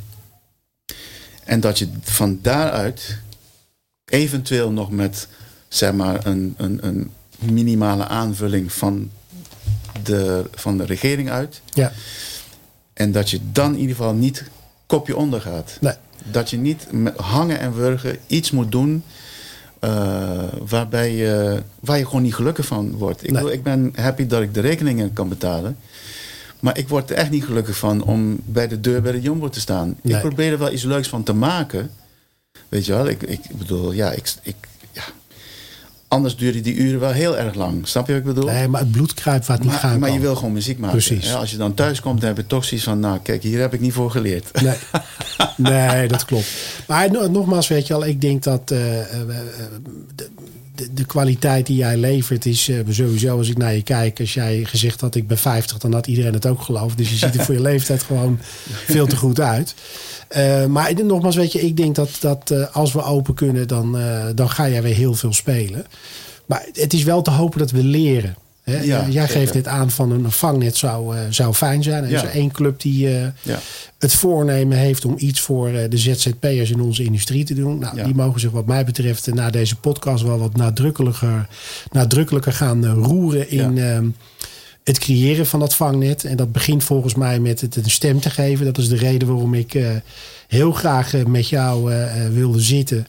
[1.43, 3.17] En dat je van daaruit
[4.05, 5.27] eventueel nog met
[5.67, 9.09] zeg maar een, een, een minimale aanvulling van
[10.03, 11.61] de, van de regering uit.
[11.73, 11.91] Ja.
[12.93, 14.43] En dat je dan in ieder geval niet
[14.85, 15.77] kopje onder gaat.
[15.81, 15.93] Nee.
[16.31, 19.03] Dat je niet met hangen en wurgen iets moet doen
[19.81, 23.23] uh, waarbij je, waar je gewoon niet gelukkig van wordt.
[23.23, 23.43] Ik, Nee.
[23.43, 25.77] wil, ik ben happy dat ik de rekeningen kan betalen.
[26.59, 29.49] Maar ik word er echt niet gelukkig van om bij de deur bij de Jumbo
[29.49, 29.95] te staan.
[30.01, 30.15] Nee.
[30.15, 31.91] Ik probeer er wel iets leuks van te maken.
[32.69, 34.55] Weet je wel, ik, ik bedoel, ja, ik, ik,
[34.91, 35.03] ja.
[36.07, 37.87] Anders duren die uren wel heel erg lang.
[37.87, 38.49] Snap je wat ik bedoel?
[38.49, 40.77] Nee, maar het bloed kruipt waar het niet maar, gaan maar je wil gewoon muziek
[40.77, 40.97] maken.
[40.97, 41.27] Precies.
[41.27, 42.99] Ja, als je dan thuis komt, dan heb je toch zoiets van...
[42.99, 44.61] nou, kijk, hier heb ik niet voor geleerd.
[44.61, 44.75] Nee.
[45.71, 46.47] nee, dat klopt.
[46.87, 49.37] Maar no- nogmaals, weet je wel, ik denk dat eh, eh, eh,
[50.15, 50.29] de,
[50.77, 54.33] de, de kwaliteit die jij levert is eh, sowieso, als ik naar je kijk, als
[54.33, 56.97] jij gezegd had ik ben 50, dan had iedereen het ook geloofd.
[56.97, 58.39] Dus je ziet er voor je leeftijd gewoon
[58.85, 59.75] veel te goed uit.
[60.27, 63.97] Eh, maar nogmaals, weet je, ik denk dat, dat eh, als we open kunnen, dan,
[64.35, 65.85] dan ga jij weer heel veel spelen.
[66.45, 68.35] Maar het is wel te hopen dat we leren.
[68.71, 68.81] Hè?
[68.81, 72.03] Ja, jij geeft dit aan van een vangnet zou, eh, zou fijn zijn.
[72.03, 73.27] Er is er één club die eh,
[73.99, 77.79] het voornemen heeft om iets voor eh, de ZZP'ers in onze industrie te doen.
[77.79, 81.47] Nou, die mogen zich wat mij betreft eh, na deze podcast wel wat nadrukkelijker,
[81.91, 84.07] nadrukkelijker gaan eh, roeren in ehm,
[84.83, 86.23] het creëren van dat vangnet.
[86.23, 88.65] En dat begint volgens mij met het een stem te geven.
[88.65, 89.89] Dat is de reden waarom ik eh,
[90.47, 93.07] heel graag eh, met jou eh, eh, wilde zitten.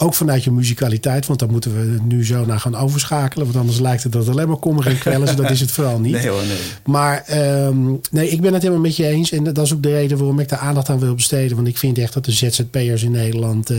[0.00, 3.46] Ook vanuit je muzikaliteit, want daar moeten we nu zo naar gaan overschakelen.
[3.46, 5.26] Want anders lijkt het dat alleen maar kommer en kwellen.
[5.26, 6.12] dus dat is het vooral niet.
[6.12, 6.56] Nee hoor, nee.
[6.84, 9.32] Maar ehm, nee, ik ben het helemaal met je eens.
[9.32, 11.56] En dat is ook de reden waarom ik daar aandacht aan wil besteden.
[11.56, 13.78] Want ik vind echt dat de ZZP'ers in Nederland eh,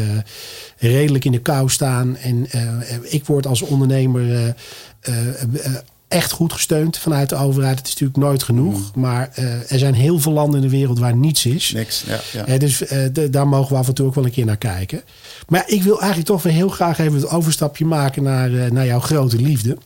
[0.78, 2.18] redelijk in de kou staan.
[2.18, 2.62] En eh,
[3.02, 4.56] ik word als ondernemer
[5.00, 5.14] eh,
[6.10, 7.78] echt goed gesteund vanuit de overheid.
[7.78, 8.96] Het is natuurlijk nooit genoeg.
[8.96, 11.72] Maar eh, er zijn heel veel landen in de wereld waar niets is.
[11.72, 12.20] Niks, ja.
[12.34, 12.46] ja.
[12.46, 14.58] Eh, dus eh, de- daar mogen we af en toe ook wel een keer naar
[14.58, 15.02] kijken.
[15.48, 18.86] Maar ja, ik wil eigenlijk toch weer heel graag even het overstapje maken naar, naar
[18.86, 19.78] jouw grote liefde.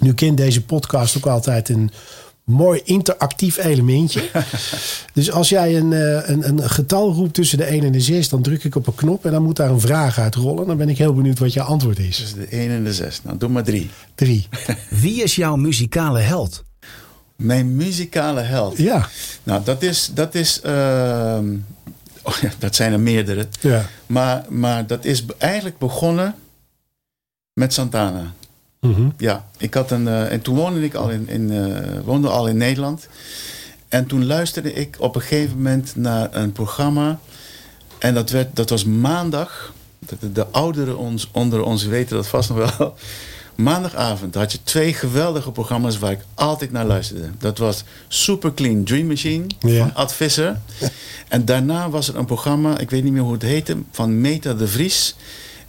[0.00, 1.90] Nu kent deze podcast ook altijd een
[2.46, 4.30] mooi interactief elementje.
[5.12, 8.28] dus als jij een, eh, een, een getal roept tussen de 1 en de 6,
[8.28, 10.66] dan druk ik op een knop en dan moet daar een vraag uit rollen.
[10.66, 12.16] Dan ben ik heel benieuwd wat je antwoord is.
[12.16, 13.22] Dus de 1 en de 6.
[13.22, 13.90] Nou, doe maar drie.
[14.14, 14.48] Drie.
[15.02, 16.64] Wie is jouw muzikale held?
[17.36, 18.76] Mijn muzikale held.
[18.76, 19.08] Ja.
[19.42, 20.10] Nou, dat is...
[20.14, 21.54] Dat, is ehm,
[22.22, 23.46] oh ja, dat zijn er meerdere.
[23.60, 23.86] ja.
[24.06, 26.34] Maar, maar dat is eigenlijk begonnen
[27.52, 28.32] met Santana.
[28.80, 29.08] Mhm.
[29.16, 30.08] Ja, ik had een.
[30.08, 33.08] eh, en toen woonde ik al in, in, eh, woonde al in Nederland.
[33.88, 37.18] En toen luisterde ik op een gegeven moment naar een programma.
[37.98, 39.72] En dat, werd, dat was maandag.
[39.98, 42.94] De, de ouderen ons, onder ons weten dat vast nog wel.
[43.56, 47.30] Maandagavond had je twee geweldige programma's waar ik altijd naar luisterde.
[47.38, 49.78] Dat was Super Clean Dream Machine Ja.
[49.78, 50.56] van Ad Visser.
[51.28, 54.54] En daarna was er een programma, ik weet niet meer hoe het heette, van Meta
[54.54, 55.16] de Vries.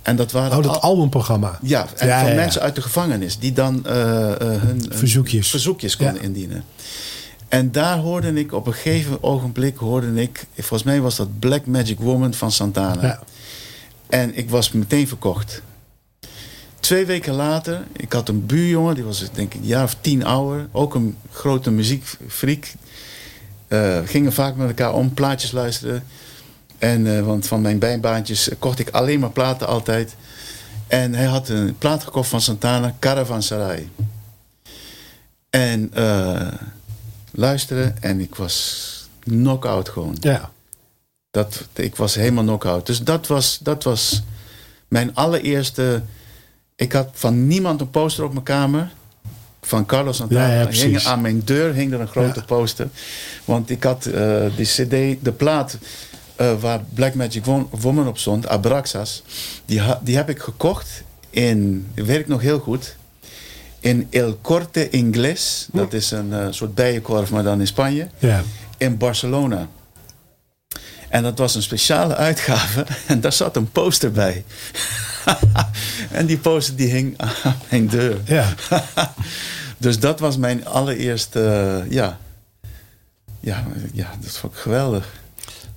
[0.07, 1.59] En dat waren Oh, dat al- albumprogramma.
[1.61, 5.49] ja, en Ja, van ja, mensen uit de gevangenis die dan eh, eh, hun, Verzoekjes.
[5.49, 6.63] verzoekjes konden indienen.
[7.47, 11.65] En daar hoorde ik op een gegeven ogenblik, hoorde ik, volgens mij was dat Black
[11.65, 13.01] Magic Woman van Santana.
[13.01, 13.19] Ja.
[14.09, 15.61] En ik was meteen verkocht.
[16.79, 20.25] Twee weken later, ik had een buurjongen, die was denk ik een jaar of tien
[20.25, 22.71] ouder, ook een grote muziekfreak.
[23.67, 26.03] Eh, gingen vaak met elkaar om, plaatjes luisteren.
[26.77, 30.15] En, eh, want van mijn bijbaantjes kocht ik alleen maar platen altijd.
[30.87, 33.89] En hij had een plaat gekocht van Santana, Caravanserai.
[35.49, 36.47] En eh,
[37.31, 38.85] luisteren en ik was
[39.19, 40.17] knock-out gewoon.
[40.19, 40.51] Ja.
[41.31, 42.85] Dat, ik was helemaal knock-out.
[42.85, 44.23] Dus dat was, dat was
[44.87, 46.01] mijn allereerste...
[46.75, 48.91] Ik had van niemand een poster op mijn kamer.
[49.61, 50.53] Van Carlos Santana.
[50.53, 52.45] Ja, ja, hing aan mijn deur hing er een grote Ja.
[52.45, 52.87] poster.
[53.45, 55.77] Want ik had eh die cd, de plaat...
[56.37, 59.23] eh, waar Black Magic Wo- Woman op stond, Abraxas...
[59.65, 61.87] Die, die heb ik gekocht in...
[61.95, 62.95] ik nog heel goed...
[63.79, 65.67] In El Corte Inglés.
[65.71, 68.07] Dat is een eh, soort bijenkorf, maar dan in Spanje
[68.77, 69.67] in Barcelona.
[71.09, 74.43] En dat was een speciale uitgave en daar zat een poster bij.
[76.11, 78.21] en die poster die hing aan mijn deur.
[78.25, 78.53] Ja.
[79.77, 81.43] dus dat was mijn allereerste,
[81.85, 82.17] eh, ja.
[83.39, 85.07] Ja, ja, dat vond ik geweldig.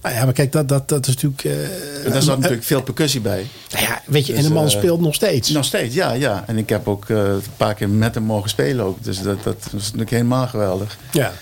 [0.03, 1.45] Nou ja, maar kijk, dat, dat, dat is natuurlijk...
[1.45, 3.47] Uh, daar zat natuurlijk veel percussie bij.
[3.71, 5.51] Nou ja, weet je, dus, en de man uh, speelt nog steeds.
[5.51, 6.45] Nog steeds, ja, ja.
[6.47, 9.05] En ik heb ook een paar keer met hem mogen spelen ook.
[9.05, 10.99] Dus dat, dat was natuurlijk helemaal geweldig.
[11.13, 11.33] Ja.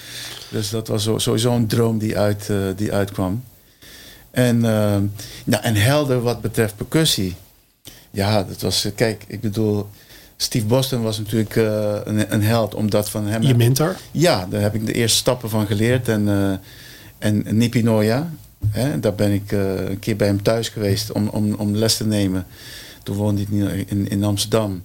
[0.48, 3.44] Dus dat was sowieso een droom die, uit, die uitkwam.
[4.30, 4.61] En,
[5.44, 7.36] nou, en helder wat betreft percussie.
[8.11, 8.88] Ja, dat was...
[8.94, 9.88] Kijk, ik bedoel...
[10.36, 13.42] Steve Boston was natuurlijk een, een, held, omdat van hem...
[13.42, 13.96] Je mentor?
[14.11, 16.09] Ja, daar heb ik de eerste stappen van geleerd.
[16.09, 16.28] En,
[17.18, 18.30] en Nipi Noya,
[18.68, 21.96] Hè, daar ben ik uh, een keer bij hem thuis geweest om, om, om les
[21.96, 22.46] te nemen.
[23.02, 24.82] Toen woonde hij in, in Amsterdam.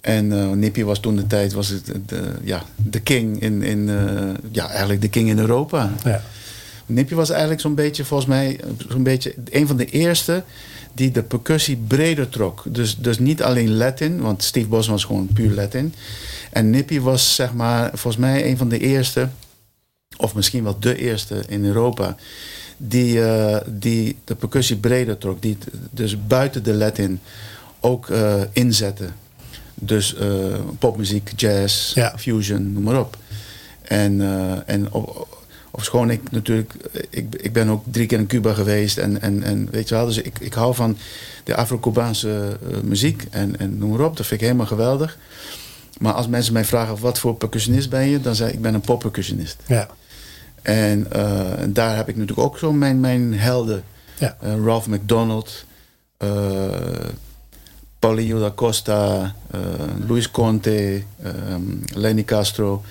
[0.00, 3.88] En uh, Nippie was toen de tijd was het de, ja, de king in, in
[3.88, 5.92] uh, ja, eigenlijk de king in Europa.
[6.04, 6.22] Ja.
[6.86, 10.44] Nippie was eigenlijk zo'n beetje, volgens mij, zo'n beetje een van de eerste
[10.92, 12.62] die de percussie breder trok.
[12.68, 15.94] Dus, dus niet alleen Latin, want Steve Bos was gewoon puur Latin.
[16.50, 19.28] En Nippie was, zeg maar, volgens mij een van de eerste,
[20.16, 22.16] of misschien wel de eerste in Europa,
[22.76, 25.42] die, uh, die de percussie breder trok.
[25.42, 25.58] Die
[25.90, 27.20] dus buiten de Latin
[27.80, 29.08] ook uh, inzette.
[29.74, 32.14] Dus uh, popmuziek, jazz, ja.
[32.18, 33.16] fusion, noem maar op.
[33.82, 34.20] En,
[34.66, 35.28] en op,
[35.70, 36.74] ofschoon ik natuurlijk,
[37.10, 40.06] ik, ik ben ook drie keer in Cuba geweest en, en, en weet je wel,
[40.06, 40.96] dus ik, ik hou van
[41.44, 45.18] de Afro-Cubaanse muziek en, en noem maar op, dat vind ik helemaal geweldig.
[45.98, 48.74] Maar als mensen mij vragen wat voor percussionist ben je, dan zeg ik, ik ben
[48.74, 49.56] een poppercussionist.
[49.66, 49.88] Ja.
[50.64, 53.84] En uh, daar heb ik natuurlijk ook zo mijn, mijn helden.
[54.18, 54.36] Ja.
[54.44, 55.64] Uh, Ralph McDonald,
[56.18, 56.30] uh,
[57.98, 59.34] Paulinho da Costa,
[60.08, 61.02] Luis Conte,
[61.50, 62.82] um, Lenny Castro.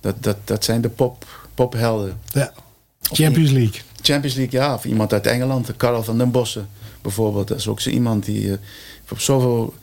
[0.00, 2.18] Dat, dat, dat zijn de pop, pophelden.
[2.32, 2.52] Ja.
[3.00, 3.80] Champions League.
[4.00, 4.74] Champions League, ja.
[4.74, 6.68] Of iemand uit Engeland, Karel van den Bossen
[7.02, 7.48] bijvoorbeeld.
[7.48, 8.58] Dat is ook zo iemand die
[9.10, 9.74] op zoveel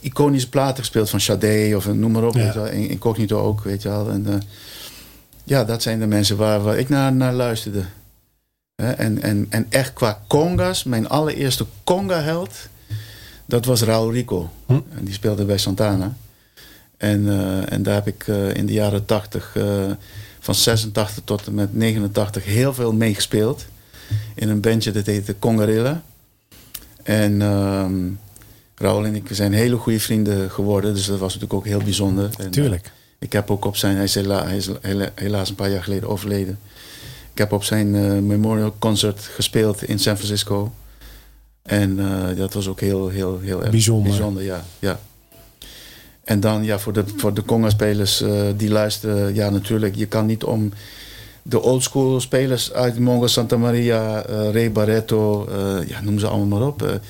[0.00, 1.10] iconische platen gespeeld.
[1.10, 2.34] Van Sade of noem maar op.
[2.34, 2.44] Ja.
[2.44, 2.68] Weet je wel.
[2.68, 4.10] Incognito ook, weet je wel.
[4.10, 4.42] En,
[5.44, 7.84] ja, dat zijn de mensen waar, waar ik naar, naar luisterde.
[8.74, 12.68] En, en, en echt qua congas, mijn allereerste conga-held,
[13.46, 14.50] dat was Raul Rico.
[14.66, 14.72] Hm?
[14.72, 16.16] En die speelde bij Santana.
[16.96, 19.64] En, uh, en daar heb ik uh, in de jaren 80, uh,
[20.40, 23.66] van 86 tot en met 89, heel veel meegespeeld.
[24.34, 26.02] In een bandje dat heette Congarilla.
[27.02, 28.18] En um,
[28.74, 30.94] Raul en ik zijn hele goede vrienden geworden.
[30.94, 32.50] Dus dat was natuurlijk ook heel bijzonder.
[32.50, 32.92] Tuurlijk.
[33.22, 34.68] Ik heb ook op zijn, hij is, hela, hij is
[35.14, 36.58] helaas een paar jaar geleden overleden.
[37.32, 40.72] Ik heb op zijn uh, memorial concert gespeeld in San Francisco.
[41.62, 44.08] En uh, dat was ook heel, heel, heel erg bijzonder.
[44.08, 45.00] bijzonder ja, ja.
[46.24, 50.26] En dan ja, voor de, voor de Conga-spelers uh, die luisteren, ja natuurlijk, je kan
[50.26, 50.72] niet om
[51.42, 55.48] de oldschool spelers uit Mongo Santa Maria, Ray Barreto,
[55.86, 57.00] ja, noem ze allemaal maar op.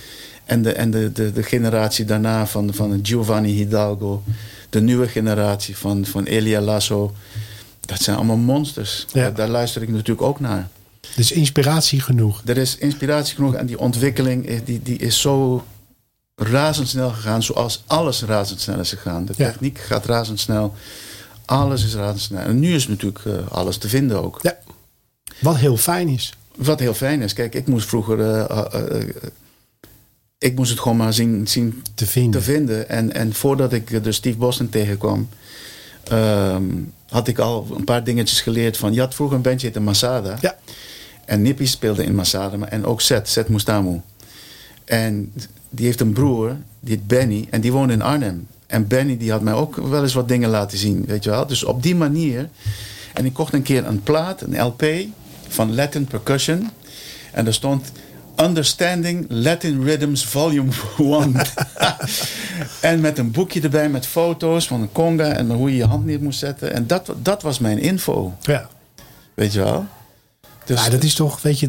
[0.44, 4.22] en de, en de, de, de generatie daarna van, van Giovanni Hidalgo
[4.73, 7.14] de nieuwe generatie van, van Elia Lasso.
[7.81, 9.07] Dat zijn allemaal monsters.
[9.12, 9.23] Ja.
[9.23, 10.68] Daar, daar luister ik natuurlijk ook naar.
[11.16, 12.43] Dus inspiratie genoeg.
[12.45, 15.64] Er is inspiratie genoeg en die ontwikkeling is, die, die is zo
[16.35, 19.25] razendsnel gegaan, zoals alles razendsnel is gegaan.
[19.25, 19.51] De Ja.
[19.51, 20.75] techniek gaat razendsnel,
[21.45, 22.41] alles is razendsnel.
[22.41, 24.39] En nu is natuurlijk uh, alles te vinden ook.
[24.43, 24.59] Ja.
[25.41, 26.33] Wat heel fijn is.
[26.57, 27.33] Wat heel fijn is.
[27.33, 28.18] Kijk, ik moest vroeger.
[28.18, 29.09] Uh, uh,
[30.43, 32.40] ik moest het gewoon maar zien, zien te vinden.
[32.40, 32.88] Te vinden.
[32.88, 35.28] En, en voordat ik de Steve Boston tegenkwam,
[36.12, 38.93] um, had ik al een paar dingetjes geleerd van.
[38.93, 40.38] Je had vroeger een bandje heette Masada.
[40.40, 40.57] Ja.
[41.24, 44.01] En Nippy speelde in Masada, maar, en ook Seth, Seth Mustamu.
[44.84, 45.32] En
[45.70, 48.47] die heeft een broer, die heet Benny, en die woonde in Arnhem.
[48.66, 51.47] En Benny die had mij ook wel eens wat dingen laten zien, weet je wel.
[51.47, 52.49] Dus op die manier.
[53.14, 54.84] En ik kocht een keer een plaat, een LP
[55.49, 56.70] van Latin Percussion.
[57.32, 57.93] En er stond
[58.37, 61.35] Understanding Latin Rhythms Volume 1.
[62.91, 66.05] en met een boekje erbij met foto's van een conga en hoe je je hand
[66.05, 66.72] neer moest zetten.
[66.72, 68.35] En dat, dat was mijn info.
[68.41, 68.68] Ja.
[69.35, 69.87] Weet je wel?
[70.64, 71.66] Dus, ja, dat is toch, weet je,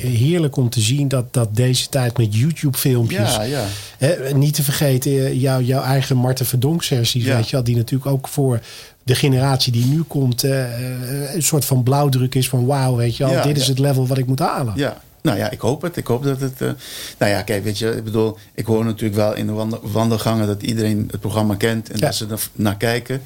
[0.00, 3.34] heerlijk om te zien dat, dat deze tijd met YouTube-filmpjes.
[3.34, 3.64] ja, ja.
[3.98, 7.36] Hè, niet te vergeten, eh, jouw, jouw eigen Marten Verdonk-sessies, Ja.
[7.36, 8.60] weet je wel, die natuurlijk ook voor
[9.02, 13.16] de generatie die nu komt, eh, eh, een soort van blauwdruk is van wauw, weet
[13.16, 14.72] je wel, dit is het level wat ik moet halen.
[14.76, 15.96] Ja, nou ja, ik hoop het.
[15.96, 16.60] Ik hoop dat het.
[16.62, 16.70] eh,
[17.18, 20.46] nou ja, kijk, weet je, ik bedoel, ik hoor natuurlijk wel in de wandel- wandelgangen
[20.46, 22.06] dat iedereen het programma kent en Ja.
[22.06, 23.22] dat ze er naar kijken.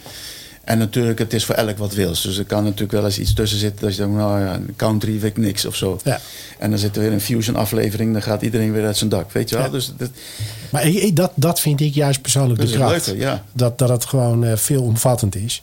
[0.64, 2.22] En natuurlijk, het is voor elk wat wils.
[2.22, 5.20] Dus er kan natuurlijk wel eens iets tussen zitten dat je denkt, nou ja, country
[5.20, 6.00] weet ik niks of zo.
[6.04, 6.20] Ja.
[6.58, 9.32] En dan zit er weer een fusion aflevering, dan gaat iedereen weer uit zijn dak,
[9.32, 9.64] weet je wel.
[9.64, 9.70] Ja.
[9.70, 10.10] Dus dat,
[10.70, 13.12] Maar dat, dat vind ik juist persoonlijk dat de kracht.
[13.16, 13.44] ja.
[13.52, 15.62] Dat, dat het gewoon eh, veelomvattend is.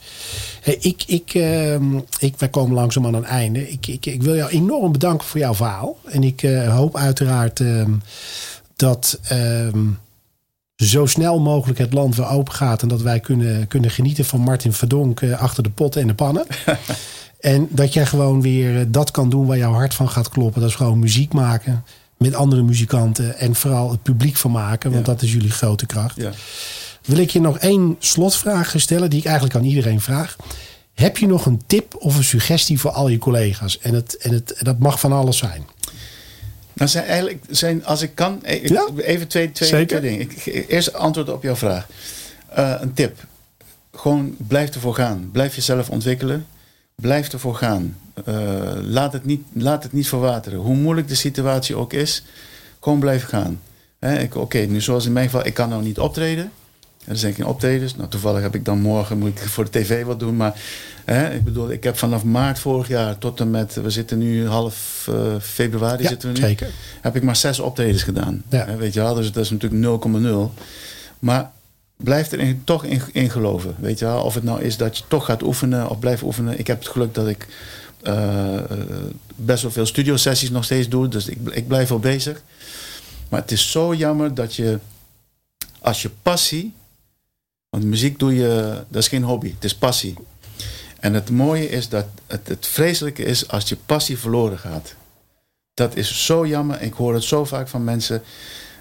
[0.60, 3.70] Hey, ik, ik, ehm, ik, wij komen langzaam aan een einde.
[3.70, 5.96] Ik, ik, ik wil jou enorm bedanken voor jouw verhaal.
[6.04, 7.92] En ik eh, hoop uiteraard ehm,
[8.76, 9.78] dat ehm,
[10.82, 12.82] zo snel mogelijk het land weer open gaat.
[12.82, 16.14] En dat wij kunnen, kunnen genieten van Martin Verdonk eh, achter de potten en de
[16.14, 16.46] pannen.
[17.40, 20.60] En dat jij gewoon weer eh, dat kan doen waar jouw hart van gaat kloppen.
[20.60, 21.84] Dat is gewoon muziek maken
[22.16, 23.38] met andere muzikanten.
[23.38, 25.12] En vooral het publiek van maken, want Ja.
[25.12, 26.16] dat is jullie grote kracht.
[26.16, 26.30] Ja.
[27.04, 30.36] Wil ik je nog één slotvraag stellen, die ik eigenlijk aan iedereen vraag.
[30.94, 33.78] Heb je nog een tip of een suggestie voor al je collega's?
[33.78, 35.66] En, het, en, het, en dat mag van alles zijn.
[36.82, 38.88] Nou, zijn eigenlijk, zijn, als ik kan, e- ik- Ja.
[38.96, 40.20] even twee, twee, dingen.
[40.20, 41.86] Ik, eerst antwoord op jouw vraag.
[42.48, 43.24] Eh, een tip.
[43.94, 45.28] Gewoon blijf ervoor gaan.
[45.32, 46.46] Blijf jezelf ontwikkelen.
[46.94, 47.96] Blijf ervoor gaan.
[48.24, 48.34] Eh,
[48.80, 50.58] laat, het niet, laat het niet verwateren.
[50.58, 52.24] Hoe moeilijk de situatie ook is,
[52.80, 53.60] gewoon blijven gaan.
[54.34, 56.52] Oké, nu zoals in mijn geval, ik kan nou niet optreden.
[57.04, 57.96] Er zijn geen optredens.
[57.96, 60.36] Nou, toevallig heb ik dan morgen, moet ik voor de tv wat doen.
[60.36, 60.60] Maar
[61.04, 64.46] hè, ik bedoel, ik heb vanaf maart vorig jaar tot en met, we zitten nu
[64.46, 66.70] half eh, februari Ja, zitten we nu zeker.
[67.00, 68.42] heb ik maar zes optredens gedaan.
[68.48, 68.66] Ja.
[68.66, 70.02] Hè, Weet je wel, dus dat is natuurlijk
[70.54, 70.62] 0,0.
[71.18, 71.50] Maar
[71.96, 73.74] blijf er toch in, in geloven.
[73.78, 76.58] Weet je wel, of het nou is dat je toch gaat oefenen of blijft oefenen.
[76.58, 77.46] Ik heb het geluk dat ik
[78.02, 78.64] eh, eh,
[79.36, 81.08] best wel veel studiosessies nog steeds doe.
[81.08, 82.42] Dus ik, ik blijf wel bezig.
[83.28, 84.78] Maar het is zo jammer dat je,
[85.78, 86.74] als je passie,
[87.68, 90.14] want muziek doe je, dat is geen hobby, het is passie.
[91.02, 94.94] En het mooie is dat het, het vreselijke is als je passie verloren gaat.
[95.74, 96.82] Dat is zo jammer.
[96.82, 98.22] Ik hoor het zo vaak van mensen.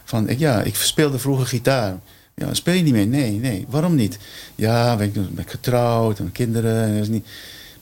[0.04, 2.00] Van, ik, ja, ik speelde vroeger gitaar.
[2.36, 3.08] Ja, speel je niet meer?
[3.08, 3.66] Nee, nee.
[3.70, 4.18] Waarom niet?
[4.56, 6.84] Ja, ben ik, ben ik getrouwd en kinderen.
[6.84, 7.28] En is niet.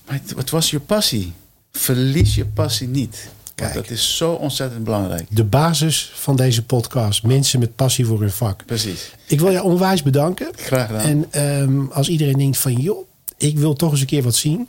[0.05, 1.33] Maar het, het was je passie.
[1.71, 3.29] Verlies je passie niet.
[3.55, 3.73] Kijk.
[3.73, 5.27] dat is zo ontzettend belangrijk.
[5.29, 7.23] De basis van deze podcast.
[7.23, 8.65] Mensen met passie voor hun vak.
[8.65, 9.11] Precies.
[9.25, 10.51] Ik wil je onwijs bedanken.
[10.55, 11.01] Graag gedaan.
[11.01, 13.08] En ehm, als iedereen denkt van joh,
[13.39, 14.67] ik wil toch eens een keer wat zien.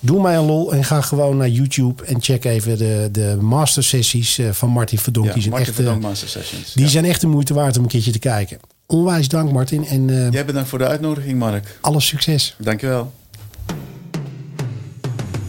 [0.00, 3.84] Doe mij een lol en ga gewoon naar YouTube en check even de, de master
[3.84, 5.26] sessies eh, van Martin Verdonk.
[5.26, 6.72] ja, die zijn, Martin echt, eh, Verdonk Master Sessions.
[6.72, 6.90] die Ja.
[6.90, 8.58] zijn echt de moeite waard om een keertje te kijken.
[8.86, 11.78] Onwijs dank Martin en eh, Jij bedankt voor de uitnodiging, Mark.
[11.80, 12.54] alle succes.
[12.58, 13.12] Dankjewel.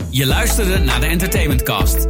[0.09, 2.05] Je luisterde naar de Entertainment Cast.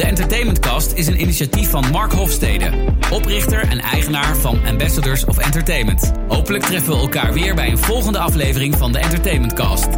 [0.00, 2.70] De Entertainment Cast is een initiatief van Mark Hofstede,
[3.12, 6.12] oprichter en eigenaar van Ambassadors of Entertainment.
[6.28, 9.88] Hopelijk treffen we elkaar weer bij een volgende aflevering van de Entertainment Cast.